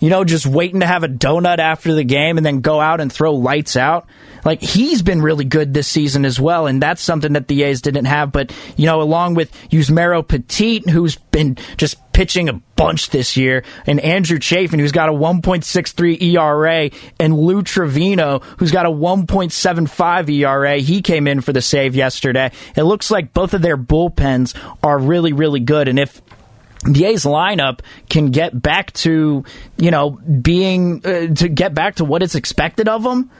[0.00, 3.00] you know, just waiting to have a donut after the game and then go out
[3.00, 4.08] and throw lights out.
[4.44, 7.82] Like he's been really good this season as well, and that's something that the A's
[7.82, 8.32] didn't have.
[8.32, 13.62] But you know, along with Yusmeiro Petit, who's been just pitching a bunch this year,
[13.86, 20.30] and Andrew Chafin, who's got a 1.63 ERA, and Lou Trivino, who's got a 1.75
[20.30, 20.78] ERA.
[20.78, 22.50] He came in for the save yesterday.
[22.74, 26.22] It looks like both of their bullpens are really, really good, and if
[26.84, 29.44] the A's lineup can get back to,
[29.76, 33.30] you know, being, uh, to get back to what is expected of them.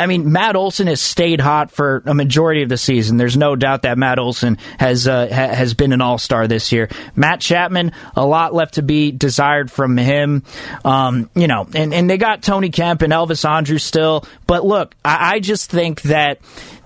[0.00, 3.18] I mean, Matt Olson has stayed hot for a majority of the season.
[3.18, 6.72] There's no doubt that Matt Olson has uh, ha- has been an all star this
[6.72, 6.88] year.
[7.14, 10.42] Matt Chapman, a lot left to be desired from him.
[10.86, 14.24] Um, you know, and, and they got Tony Kemp and Elvis Andrus still.
[14.46, 16.40] But look, I, I just think that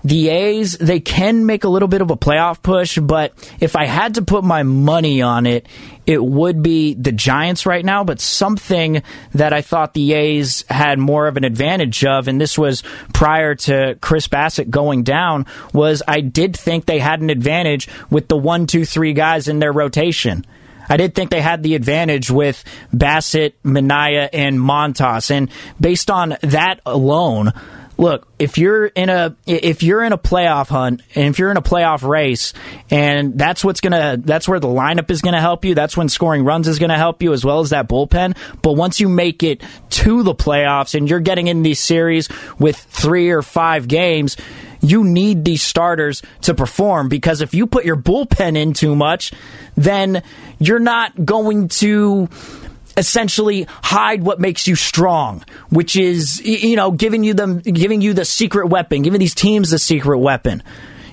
[0.05, 3.87] the A's, they can make a little bit of a playoff push, but if I
[3.87, 5.65] had to put my money on it,
[6.05, 9.01] it would be the Giants right now, but something
[9.33, 12.83] that I thought the A's had more of an advantage of, and this was
[13.15, 18.27] prior to Chris Bassitt going down, was I did think they had an advantage with
[18.27, 20.45] the one, two, three guys in their rotation.
[20.87, 25.31] I did think they had the advantage with Bassitt, Manaea, and Montas.
[25.31, 25.49] And
[25.81, 27.53] based on that alone,
[27.97, 31.57] look, if you're in a if you're in a playoff hunt and if you're in
[31.57, 32.53] a playoff race
[32.89, 36.43] and that's what's gonna that's where the lineup is gonna help you, that's when scoring
[36.43, 38.37] runs is gonna help you as well as that bullpen.
[38.61, 42.29] But once you make it to the playoffs and you're getting in these series
[42.59, 44.37] with three or five games,
[44.81, 49.31] you need these starters to perform because if you put your bullpen in too much,
[49.75, 50.21] then
[50.59, 52.29] you're not going to
[52.97, 58.13] essentially hide what makes you strong, which is you know giving you them giving you
[58.13, 60.63] the secret weapon, giving these teams the secret weapon.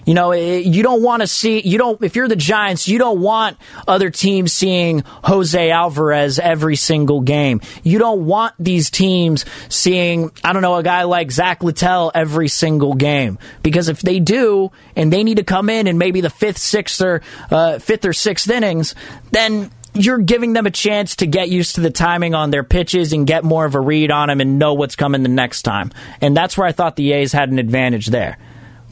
[0.05, 2.99] You know, eh, you don't want to see, you don't, if you're the Giants, you
[2.99, 3.57] don't want
[3.87, 7.61] other teams seeing Jose Alvarez every single game.
[7.85, 12.49] You don't want these teams seeing, I don't know, a guy like Zach Littell every
[12.49, 13.39] single game.
[13.62, 17.01] Because if they do, and they need to come in in maybe the fifth, sixth,
[17.01, 18.95] or, uh, fifth or sixth innings,
[19.30, 23.12] then you're giving them a chance to get used to the timing on their pitches
[23.12, 25.93] and get more of a read on them and know what's coming the next time.
[26.20, 28.38] And that's where I thought the A's had an advantage there.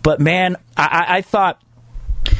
[0.03, 1.61] But man, I, I thought,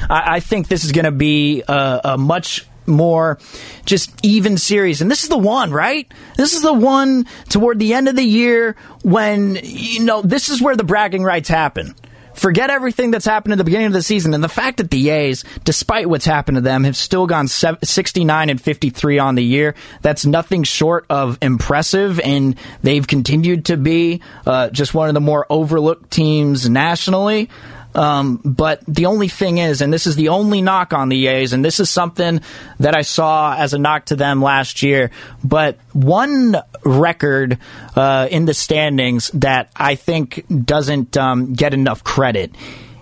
[0.09, 3.39] I, I, think this is going to be a, a much more
[3.85, 5.01] just even series.
[5.01, 6.11] And this is the one, right?
[6.37, 10.61] This is the one toward the end of the year when, you know, this is
[10.61, 11.95] where the bragging rights happen.
[12.41, 15.11] Forget everything that's happened at the beginning of the season, and the fact that the
[15.11, 19.75] A's, despite what's happened to them, have still gone 69 and 53 on the year.
[20.01, 25.21] That's nothing short of impressive, and they've continued to be uh, just one of the
[25.21, 27.51] more overlooked teams nationally.
[27.95, 31.53] Um, but the only thing is, and this is the only knock on the A's,
[31.53, 32.41] and this is something
[32.79, 35.11] that I saw as a knock to them last year.
[35.43, 37.59] But one record
[37.97, 42.55] uh, in the standings that I think doesn't um, get enough credit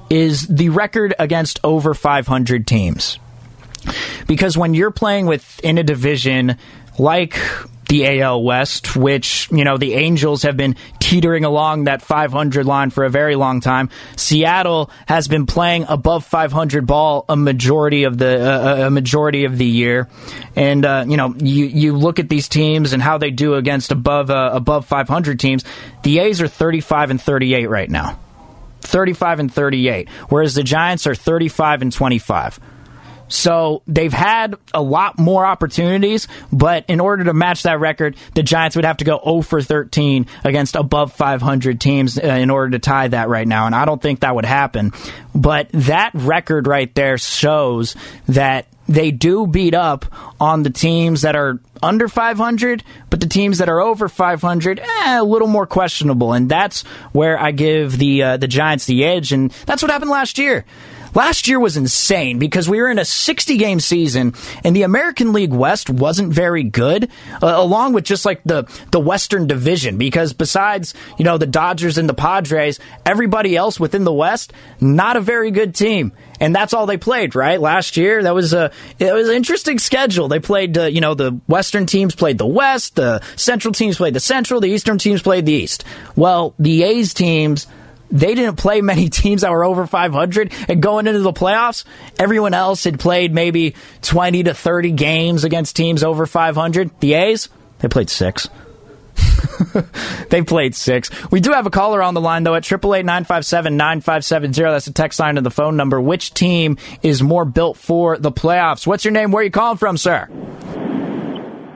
[0.09, 3.18] is the record against over 500 teams.
[4.26, 6.57] Because when you're playing within a division
[6.99, 7.39] like
[7.89, 12.91] the AL West, which, you know, the Angels have been teetering along that 500 line
[12.91, 13.89] for a very long time.
[14.16, 19.57] Seattle has been playing above 500 ball a majority of the uh, a majority of
[19.59, 20.09] the year.
[20.55, 23.91] And uh, you know, you you look at these teams and how they do against
[23.91, 25.64] above uh, above 500 teams.
[26.03, 28.18] The A's are 35 and 38 right now.
[28.80, 32.61] 35 and 38, whereas the Giants are 35 and 25.
[33.29, 38.43] So they've had a lot more opportunities, but in order to match that record, the
[38.43, 42.70] Giants would have to go 0 for 13 against above 500 teams uh, in order
[42.70, 43.66] to tie that right now.
[43.66, 44.93] And I don't think that would happen.
[45.35, 47.95] But that record right there shows
[48.26, 50.07] that they do beat up
[50.41, 55.20] on the teams that are under 500, but the teams that are over 500, eh,
[55.20, 56.33] a little more questionable.
[56.33, 59.33] And that's where I give the uh, the Giants the edge.
[59.33, 60.64] And that's what happened last year.
[61.14, 64.34] Last year was insane because we were in a 60 game season
[64.64, 67.11] and the American League West wasn't very good,
[67.42, 69.98] uh, along with just like the, the Western Division.
[69.98, 75.16] Because besides, you know, the Dodgers and the Padres, everybody else within the West, not
[75.16, 76.12] a very good team.
[76.40, 77.61] And that's all they played, right?
[77.61, 80.28] Last year, that was a it was an interesting schedule.
[80.28, 84.14] They played, uh, you know, the Western teams played the West, the Central teams played
[84.14, 85.84] the Central, the Eastern teams played the East.
[86.14, 87.66] Well, the A's teams
[88.11, 91.84] they didn't play many teams that were over 500 and going into the playoffs
[92.18, 97.48] everyone else had played maybe 20 to 30 games against teams over 500 the a's
[97.80, 98.48] they played six
[100.30, 101.11] they played six.
[101.30, 104.54] We do have a caller on the line, though, at 888-957-9570.
[104.54, 106.00] That's a text line to the phone number.
[106.00, 108.86] Which team is more built for the playoffs?
[108.86, 109.30] What's your name?
[109.32, 110.26] Where are you calling from, sir?
[110.26, 110.36] Good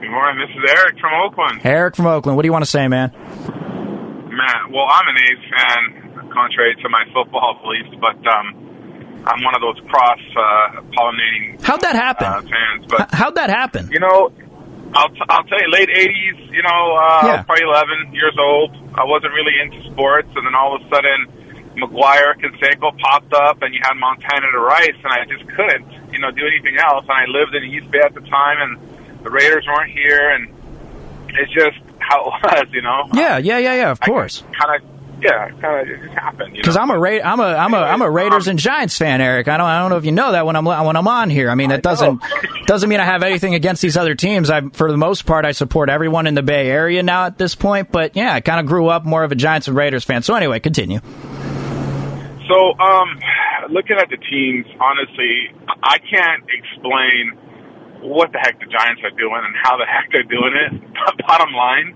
[0.09, 0.47] morning.
[0.47, 1.61] This is Eric from Oakland.
[1.63, 2.35] Eric from Oakland.
[2.35, 3.11] What do you want to say, man?
[3.11, 9.55] Man, well, I'm an A's fan contrary to my football beliefs, but um, I'm one
[9.55, 11.61] of those cross uh, pollinating.
[11.61, 12.27] How'd that happen?
[12.27, 13.89] Uh, fans, but how'd that happen?
[13.91, 14.31] You know,
[14.95, 16.51] I'll t- I'll tell you, late '80s.
[16.51, 17.31] You know, uh, yeah.
[17.31, 18.75] I was probably 11 years old.
[18.93, 21.25] I wasn't really into sports, and then all of a sudden,
[21.77, 26.19] McGwire, Canseco popped up, and you had Montana to Rice, and I just couldn't, you
[26.19, 27.05] know, do anything else.
[27.09, 30.53] And I lived in East Bay at the time, and the Raiders weren't here, and
[31.29, 33.09] it's just how it was, you know.
[33.13, 33.91] Yeah, yeah, yeah, yeah.
[33.91, 34.43] Of course.
[34.53, 34.92] Kind of
[35.23, 36.53] yeah, kind of just happened.
[36.53, 39.21] Because I'm a Ra- I'm a I'm a I'm a Raiders um, and Giants fan,
[39.21, 39.47] Eric.
[39.47, 41.49] I don't I don't know if you know that when I'm when I'm on here.
[41.49, 42.21] I mean, it doesn't
[42.65, 44.49] doesn't mean I have anything against these other teams.
[44.49, 47.55] I for the most part I support everyone in the Bay Area now at this
[47.55, 47.91] point.
[47.91, 50.23] But yeah, I kind of grew up more of a Giants and Raiders fan.
[50.23, 50.99] So anyway, continue.
[52.47, 53.07] So, um,
[53.69, 57.31] looking at the teams, honestly, I can't explain
[58.03, 60.73] what the heck the Giants are doing and how the heck they're doing it.
[61.27, 61.95] Bottom line,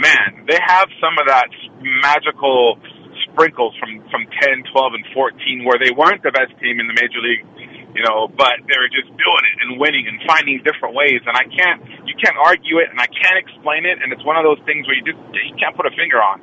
[0.00, 2.80] man, they have some of that magical
[3.28, 6.96] sprinkles from from 10, 12, and 14 where they weren't the best team in the
[6.96, 7.44] major league,
[7.92, 11.20] you know, but they were just doing it and winning and finding different ways.
[11.28, 14.00] And I can't, you can't argue it, and I can't explain it.
[14.00, 16.40] And it's one of those things where you just you can't put a finger on.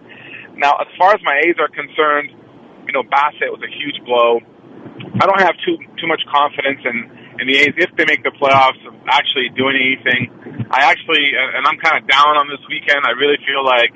[0.55, 2.33] Now, as far as my A's are concerned,
[2.85, 4.39] you know, Bassitt was a huge blow.
[5.17, 8.33] I don't have too too much confidence in in the A's if they make the
[8.35, 10.67] playoffs of actually doing anything.
[10.69, 13.05] I actually, and I'm kind of down on this weekend.
[13.07, 13.93] I really feel like,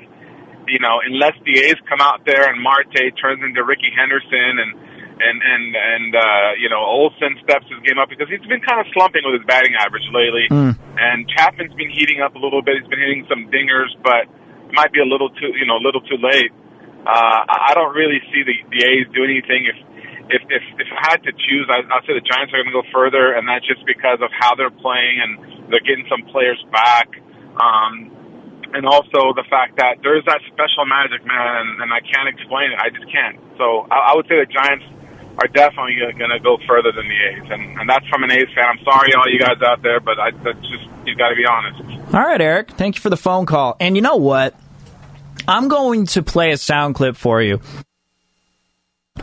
[0.68, 4.70] you know, unless the A's come out there and Marte turns into Rickey Henderson and
[5.22, 8.82] and and and uh, you know Olson steps his game up because he's been kind
[8.82, 10.74] of slumping with his batting average lately, mm.
[10.98, 12.82] and Chapman's been heating up a little bit.
[12.82, 15.84] He's been hitting some dingers, but it might be a little too you know a
[15.84, 16.50] little too late.
[17.02, 19.78] Uh, I don't really see the the A's do anything if
[20.32, 22.78] if if if I had to choose, I, I'd say the Giants are going to
[22.80, 25.30] go further, and that's just because of how they're playing and
[25.68, 27.12] they're getting some players back,
[27.60, 28.08] um,
[28.72, 32.72] and also the fact that there's that special magic, man, and, and I can't explain
[32.72, 32.80] it.
[32.80, 33.36] I just can't.
[33.60, 34.88] So I, I would say the Giants
[35.36, 38.48] are definitely going to go further than the A's, and, and that's from an A's
[38.56, 38.64] fan.
[38.72, 41.44] I'm sorry, all you guys out there, but I that's just you've got to be
[41.44, 41.84] honest.
[42.16, 42.72] All right, Eric.
[42.80, 43.76] Thank you for the phone call.
[43.80, 44.56] And you know what?
[45.48, 47.60] I'm going to play a sound clip for you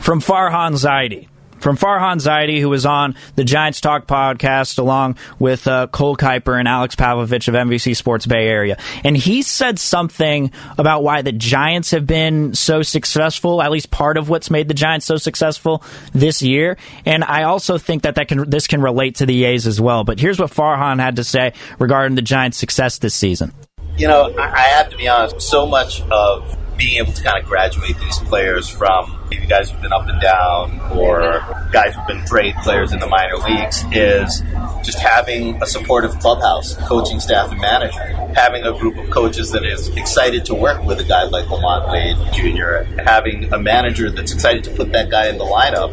[0.09, 1.27] from Farhan Zaidi.
[1.59, 6.57] From Farhan Zaidi, who was on the Giants Talk podcast along with uh, Cole Kuiper
[6.57, 8.77] and Alex Pavlovic of NBC Sports Bay Area.
[9.03, 14.15] And he said something about why the Giants have been so successful, at least part
[14.15, 15.83] of what's made the Giants so successful
[16.13, 16.77] this year.
[17.05, 20.05] And I also think that, that can, this can relate to the A's as well.
[20.05, 23.53] But here's what Farhan had to say regarding the Giants' success this season.
[23.97, 27.47] You know, I have to be honest, so much of being able to kind of
[27.47, 32.23] graduate these players from maybe guys who've been up and down or guys who've been
[32.25, 34.41] great players in the minor leagues is
[34.83, 37.99] just having a supportive clubhouse, coaching staff, and manager.
[38.33, 41.91] Having a group of coaches that is excited to work with a guy like LaMonte
[41.91, 45.91] Wade Jr., having a manager that's excited to put that guy in the lineup,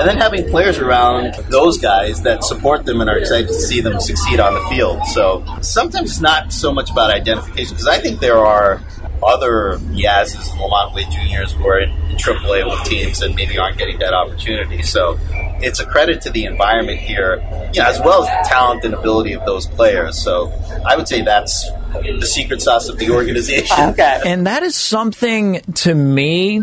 [0.00, 3.80] and then having players around those guys that support them and are excited to see
[3.80, 5.04] them succeed on the field.
[5.06, 8.82] So sometimes it's not so much about identification because I think there are
[9.24, 13.58] other Yaz's and LaMonte Wade Juniors who are in, in AAA with teams and maybe
[13.58, 14.82] aren't getting that opportunity.
[14.82, 15.18] So
[15.60, 17.36] it's a credit to the environment here,
[17.72, 20.22] you know, as well as the talent and ability of those players.
[20.22, 20.52] So
[20.86, 23.76] I would say that's the secret sauce of the organization.
[23.90, 24.20] okay.
[24.26, 26.62] And that is something to me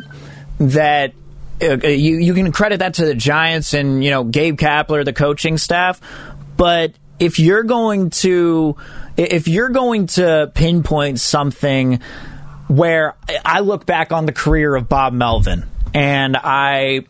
[0.60, 1.14] that
[1.62, 5.14] uh, you you can credit that to the Giants and you know Gabe Kapler, the
[5.14, 6.02] coaching staff,
[6.58, 8.76] but if you're going to
[9.16, 12.02] if you're going to pinpoint something
[12.72, 17.02] where I look back on the career of Bob Melvin and I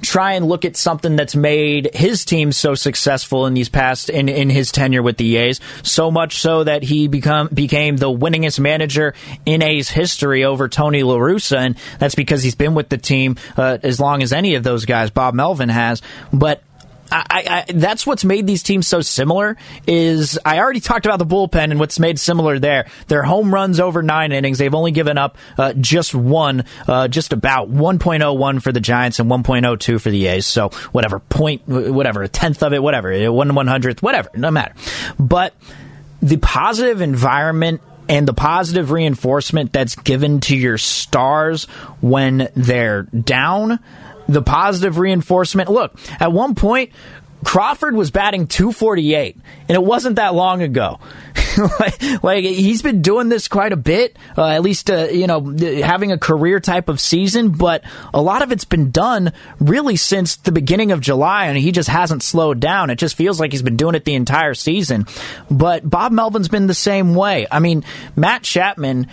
[0.00, 4.30] try and look at something that's made his team so successful in these past in,
[4.30, 8.58] in his tenure with the A's, so much so that he become became the winningest
[8.60, 9.12] manager
[9.44, 13.36] in A's history over Tony La Russa, and that's because he's been with the team
[13.58, 16.00] uh, as long as any of those guys Bob Melvin has.
[16.32, 16.62] But
[17.10, 19.56] I, I, that's what's made these teams so similar.
[19.86, 22.86] Is I already talked about the bullpen and what's made similar there.
[23.08, 24.58] Their home runs over nine innings.
[24.58, 29.30] They've only given up uh, just one, uh, just about 1.01 for the Giants and
[29.30, 30.46] 1.02 for the A's.
[30.46, 34.74] So whatever point, whatever a tenth of it, whatever one one hundredth, whatever, no matter.
[35.18, 35.54] But
[36.22, 41.64] the positive environment and the positive reinforcement that's given to your stars
[42.00, 43.78] when they're down
[44.30, 45.68] the positive reinforcement.
[45.68, 46.92] Look, at one point,
[47.44, 49.36] Crawford was batting 248,
[49.68, 51.00] and it wasn't that long ago.
[51.80, 55.40] like, like, he's been doing this quite a bit, uh, at least uh, you know
[55.82, 57.50] having a career type of season.
[57.50, 61.72] But a lot of it's been done really since the beginning of July, and he
[61.72, 62.90] just hasn't slowed down.
[62.90, 65.06] It just feels like he's been doing it the entire season.
[65.50, 67.46] But Bob Melvin's been the same way.
[67.50, 67.84] I mean,
[68.16, 69.08] Matt Chapman,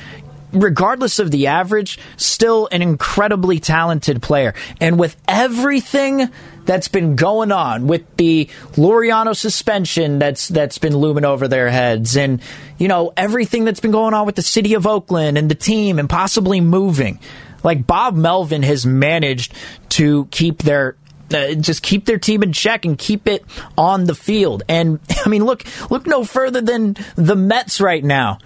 [0.51, 4.53] regardless of the average, still an incredibly talented player.
[4.79, 6.29] And with everything
[6.65, 12.17] that's been going on with the Laureano suspension that's that's been looming over their heads
[12.17, 12.41] and
[12.77, 15.97] you know everything that's been going on with the city of Oakland and the team
[15.97, 17.19] and possibly moving
[17.63, 19.53] like Bob Melvin has managed
[19.89, 20.97] to keep their
[21.33, 23.43] uh, just keep their team in check and keep it
[23.77, 24.63] on the field.
[24.69, 28.39] And I mean, look, look no further than the Mets right now.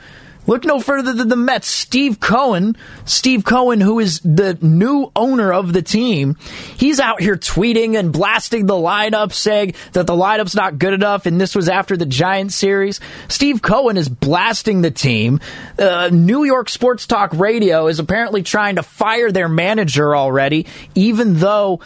[0.52, 1.66] Look no further than the Mets.
[1.66, 2.76] Steve Cohen,
[3.06, 6.36] Steve Cohen, who is the new owner of the team,
[6.76, 11.26] he's out here tweeting and blasting the lineup, saying that the lineup's not good enough,
[11.26, 13.00] and this was after the Giants series.
[13.30, 15.40] Steve Cohen is blasting the team.
[15.80, 21.36] Uh, New York Sports Talk Radio is apparently trying to fire their manager already, even
[21.36, 21.80] though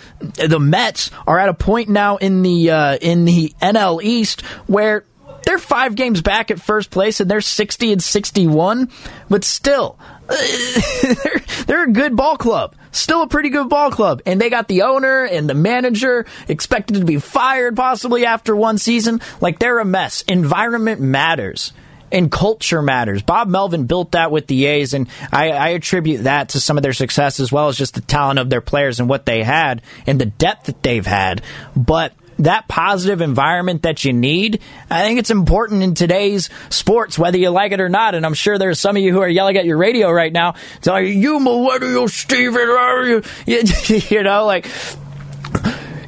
[0.43, 5.05] the Mets are at a point now in the uh, in the NL East where
[5.46, 8.89] they're five games back at first place and they're 60 and 61,
[9.30, 12.76] but still, they're, they're a good ball club.
[12.91, 14.22] Still a pretty good ball club.
[14.26, 18.78] And they got the owner and the manager expected to be fired possibly after one
[18.78, 19.22] season.
[19.41, 20.24] Like they're a mess.
[20.24, 21.74] Environment matters
[22.12, 23.22] and culture matters.
[23.22, 26.84] Bob Melvin built that with the A's, and I, I, attribute that to some of
[26.84, 29.82] their success as well as just the talent of their players and what they had
[30.08, 31.41] and the depth that they've had.
[31.76, 34.62] But that positive environment that you need.
[34.90, 38.16] I think it's important in today's sports, whether you like it or not.
[38.16, 40.56] And I'm sure there's some of you who are yelling at your radio right now,
[40.82, 43.24] telling you, you millennial Steven, are you?
[43.48, 44.66] you know, like,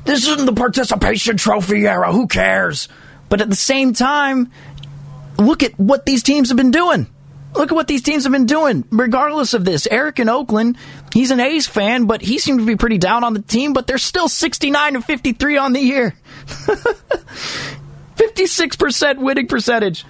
[0.06, 2.12] this isn't the participation trophy era.
[2.12, 2.88] Who cares?
[3.30, 4.52] But at the same time,
[5.38, 7.08] look at what these teams have been doing.
[7.58, 9.88] Look at what these teams have been doing, regardless of this.
[9.90, 10.78] Eric in Oakland,
[11.12, 13.88] he's an A's fan, but he seemed to be pretty down on the team, but
[13.88, 16.16] they're still 69 and 53 on the year.
[18.16, 20.06] 56% winning percentage.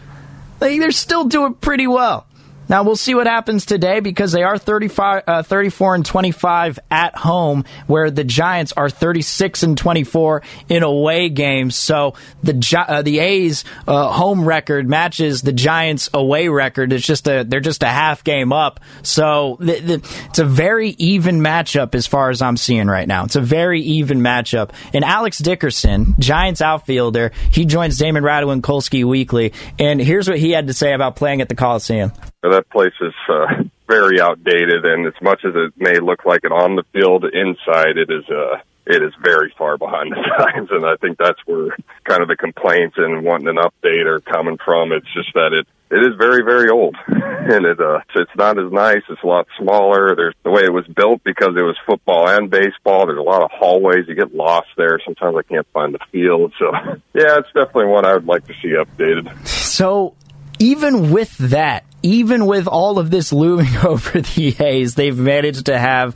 [0.59, 2.26] They're still doing pretty well.
[2.70, 7.15] Now we'll see what happens today because they are 35, uh, 34 and 25 at
[7.15, 11.76] home, where the Giants are 36 and 24 in away games.
[11.76, 16.91] So the uh, the A's uh, home record matches the Giants away record.
[16.91, 18.80] It's just a they're just a half game up.
[19.03, 23.26] So it's a very even matchup as far as I'm seeing right now.
[23.26, 24.72] It's a very even matchup.
[24.93, 30.39] And Alex Dickerson, Giants outfielder, he joins Damon Ratto and Kolsky weekly, and here's what
[30.39, 32.11] he had to say about playing at the Coliseum
[32.49, 36.51] that place is uh, very outdated, and as much as it may look like it
[36.51, 40.85] on the field, inside it is uh, it is very far behind the times, and
[40.85, 41.75] I think that's where
[42.05, 44.91] kind of the complaints and wanting an update are coming from.
[44.91, 48.71] It's just that it it is very very old, and it uh it's not as
[48.71, 49.03] nice.
[49.09, 50.15] It's a lot smaller.
[50.15, 53.05] There's the way it was built because it was football and baseball.
[53.05, 54.07] There's a lot of hallways.
[54.07, 54.99] You get lost there.
[55.03, 56.53] Sometimes I can't find the field.
[56.57, 56.71] So
[57.13, 59.47] yeah, it's definitely one I would like to see updated.
[59.47, 60.15] So
[60.59, 65.77] even with that, even with all of this looming over the A's, they've managed to
[65.77, 66.15] have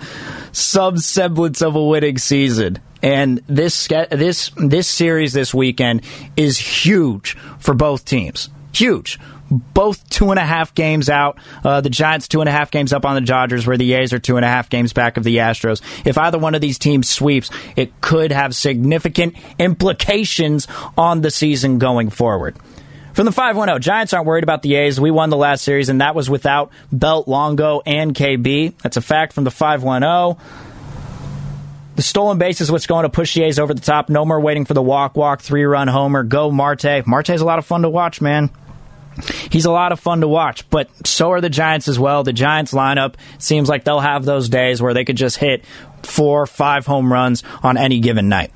[0.54, 2.80] some semblance of a winning season.
[3.04, 6.04] And this this this series this weekend
[6.38, 8.50] is huge for both teams.
[8.74, 9.20] Huge.
[9.50, 11.38] Both two and a half games out.
[11.64, 14.14] Uh, the Giants two and a half games up on the Dodgers, where the A's
[14.14, 15.82] are two and a half games back of the Astros.
[16.06, 21.80] If either one of these teams sweeps, it could have significant implications on the season
[21.80, 22.56] going forward.
[23.14, 25.00] From the 510, Giants aren't worried about the A's.
[25.00, 28.78] We won the last series, and that was without Belt, Longo, and KB.
[28.82, 30.42] That's a fact from the 510.
[31.96, 34.10] The stolen base is what's going to push the A's over the top.
[34.10, 36.24] No more waiting for the walk, walk, three run homer.
[36.24, 37.06] Go Marte.
[37.06, 38.50] Marte's a lot of fun to watch, man.
[39.52, 42.24] He's a lot of fun to watch, but so are the Giants as well.
[42.24, 45.66] The Giants lineup seems like they'll have those days where they could just hit
[46.02, 48.52] four, five home runs on any given night,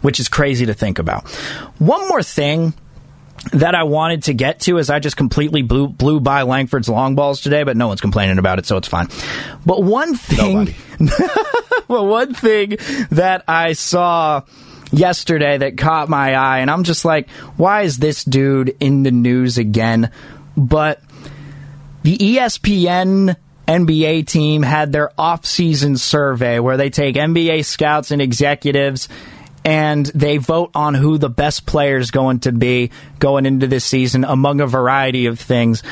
[0.00, 1.30] which is crazy to think about.
[1.78, 2.74] One more thing
[3.52, 7.14] that I wanted to get to is I just completely blew, blew by Langford's long
[7.14, 9.08] balls today, but no one's complaining about it, so it's fine.
[9.66, 10.74] But one thing,
[11.88, 12.76] but one thing
[13.10, 14.42] that I saw
[14.92, 19.10] yesterday that caught my eye, and I'm just like, why is this dude in the
[19.10, 20.10] news again?
[20.56, 21.02] But
[22.02, 29.08] the ESPN NBA team had their off-season survey where they take NBA scouts and executives
[29.64, 33.84] and they vote on who the best player is going to be going into this
[33.84, 35.82] season among a variety of things.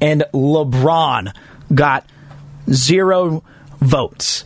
[0.00, 1.34] And LeBron
[1.74, 2.06] got
[2.70, 3.42] zero
[3.80, 4.44] votes.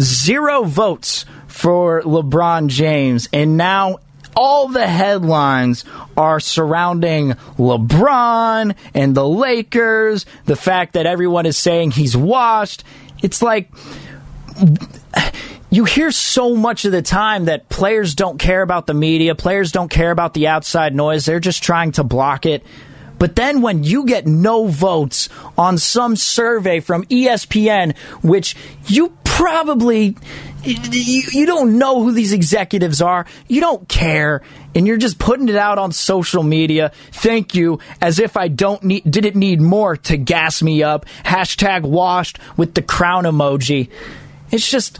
[0.00, 3.28] Zero votes for LeBron James.
[3.32, 3.98] And now
[4.34, 5.84] all the headlines
[6.16, 12.84] are surrounding LeBron and the Lakers, the fact that everyone is saying he's washed.
[13.22, 13.70] It's like
[15.70, 19.72] you hear so much of the time that players don't care about the media, players
[19.72, 22.64] don't care about the outside noise, they're just trying to block it.
[23.18, 28.56] But then when you get no votes on some survey from ESPN, which
[28.86, 30.16] you probably
[30.64, 34.42] you don't know who these executives are, you don't care,
[34.74, 36.92] and you're just putting it out on social media.
[37.12, 41.06] Thank you, as if I don't need didn't need more to gas me up.
[41.24, 43.90] Hashtag washed with the crown emoji.
[44.50, 44.98] It's just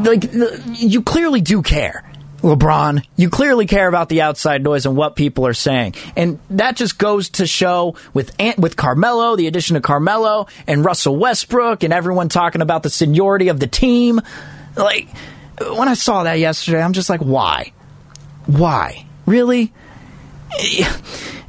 [0.00, 0.24] like
[0.72, 2.04] you clearly do care.
[2.44, 5.94] LeBron, you clearly care about the outside noise and what people are saying.
[6.14, 10.84] And that just goes to show with Ant, with Carmelo, the addition of Carmelo and
[10.84, 14.20] Russell Westbrook and everyone talking about the seniority of the team.
[14.76, 15.08] Like
[15.58, 17.72] when I saw that yesterday, I'm just like, why?
[18.46, 19.06] Why?
[19.24, 19.72] Really?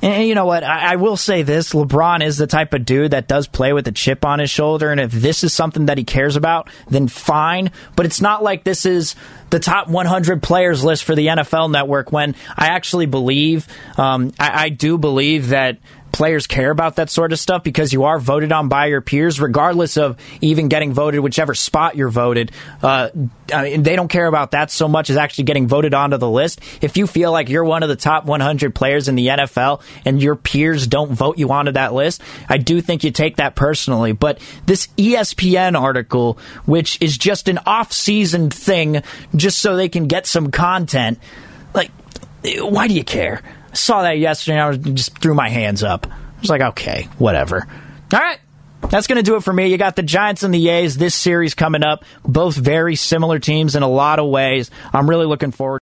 [0.02, 0.64] And you know what?
[0.64, 3.88] I, I, will say this LeBron is the type of dude that does play with
[3.88, 4.92] a chip on his shoulder.
[4.92, 7.72] And if this is something that he cares about, then fine.
[7.96, 9.16] But it's not like this is
[9.50, 14.66] the top 100 players list for the NFL network when I actually believe, um, I,
[14.66, 15.80] I do believe that
[16.16, 19.42] players care about that sort of stuff because you are voted on by your peers,
[19.42, 22.54] regardless of even getting voted whichever spot you're voted.
[22.82, 23.10] Uh,
[23.54, 26.30] I mean, they don't care about that so much as actually getting voted onto the
[26.30, 26.62] list.
[26.80, 30.24] If you feel like you're one of the top 100 players in the NFL and
[30.24, 34.14] your peers don't vote you onto that list, I do think you take that personally.
[34.14, 39.04] But this ESPN article, which is just an off-season thing,
[39.36, 41.20] just so they can get some content,
[41.74, 41.92] like,
[42.62, 43.42] why do you care?
[43.76, 46.08] Saw that yesterday and I was just threw my hands up.
[46.08, 47.68] I was like, okay, whatever.
[48.14, 48.40] All right.
[48.90, 49.68] That's going to do it for me.
[49.68, 52.06] You got the Giants and the A's this series coming up.
[52.24, 54.70] Both very similar teams in a lot of ways.
[54.94, 55.82] I'm really looking forward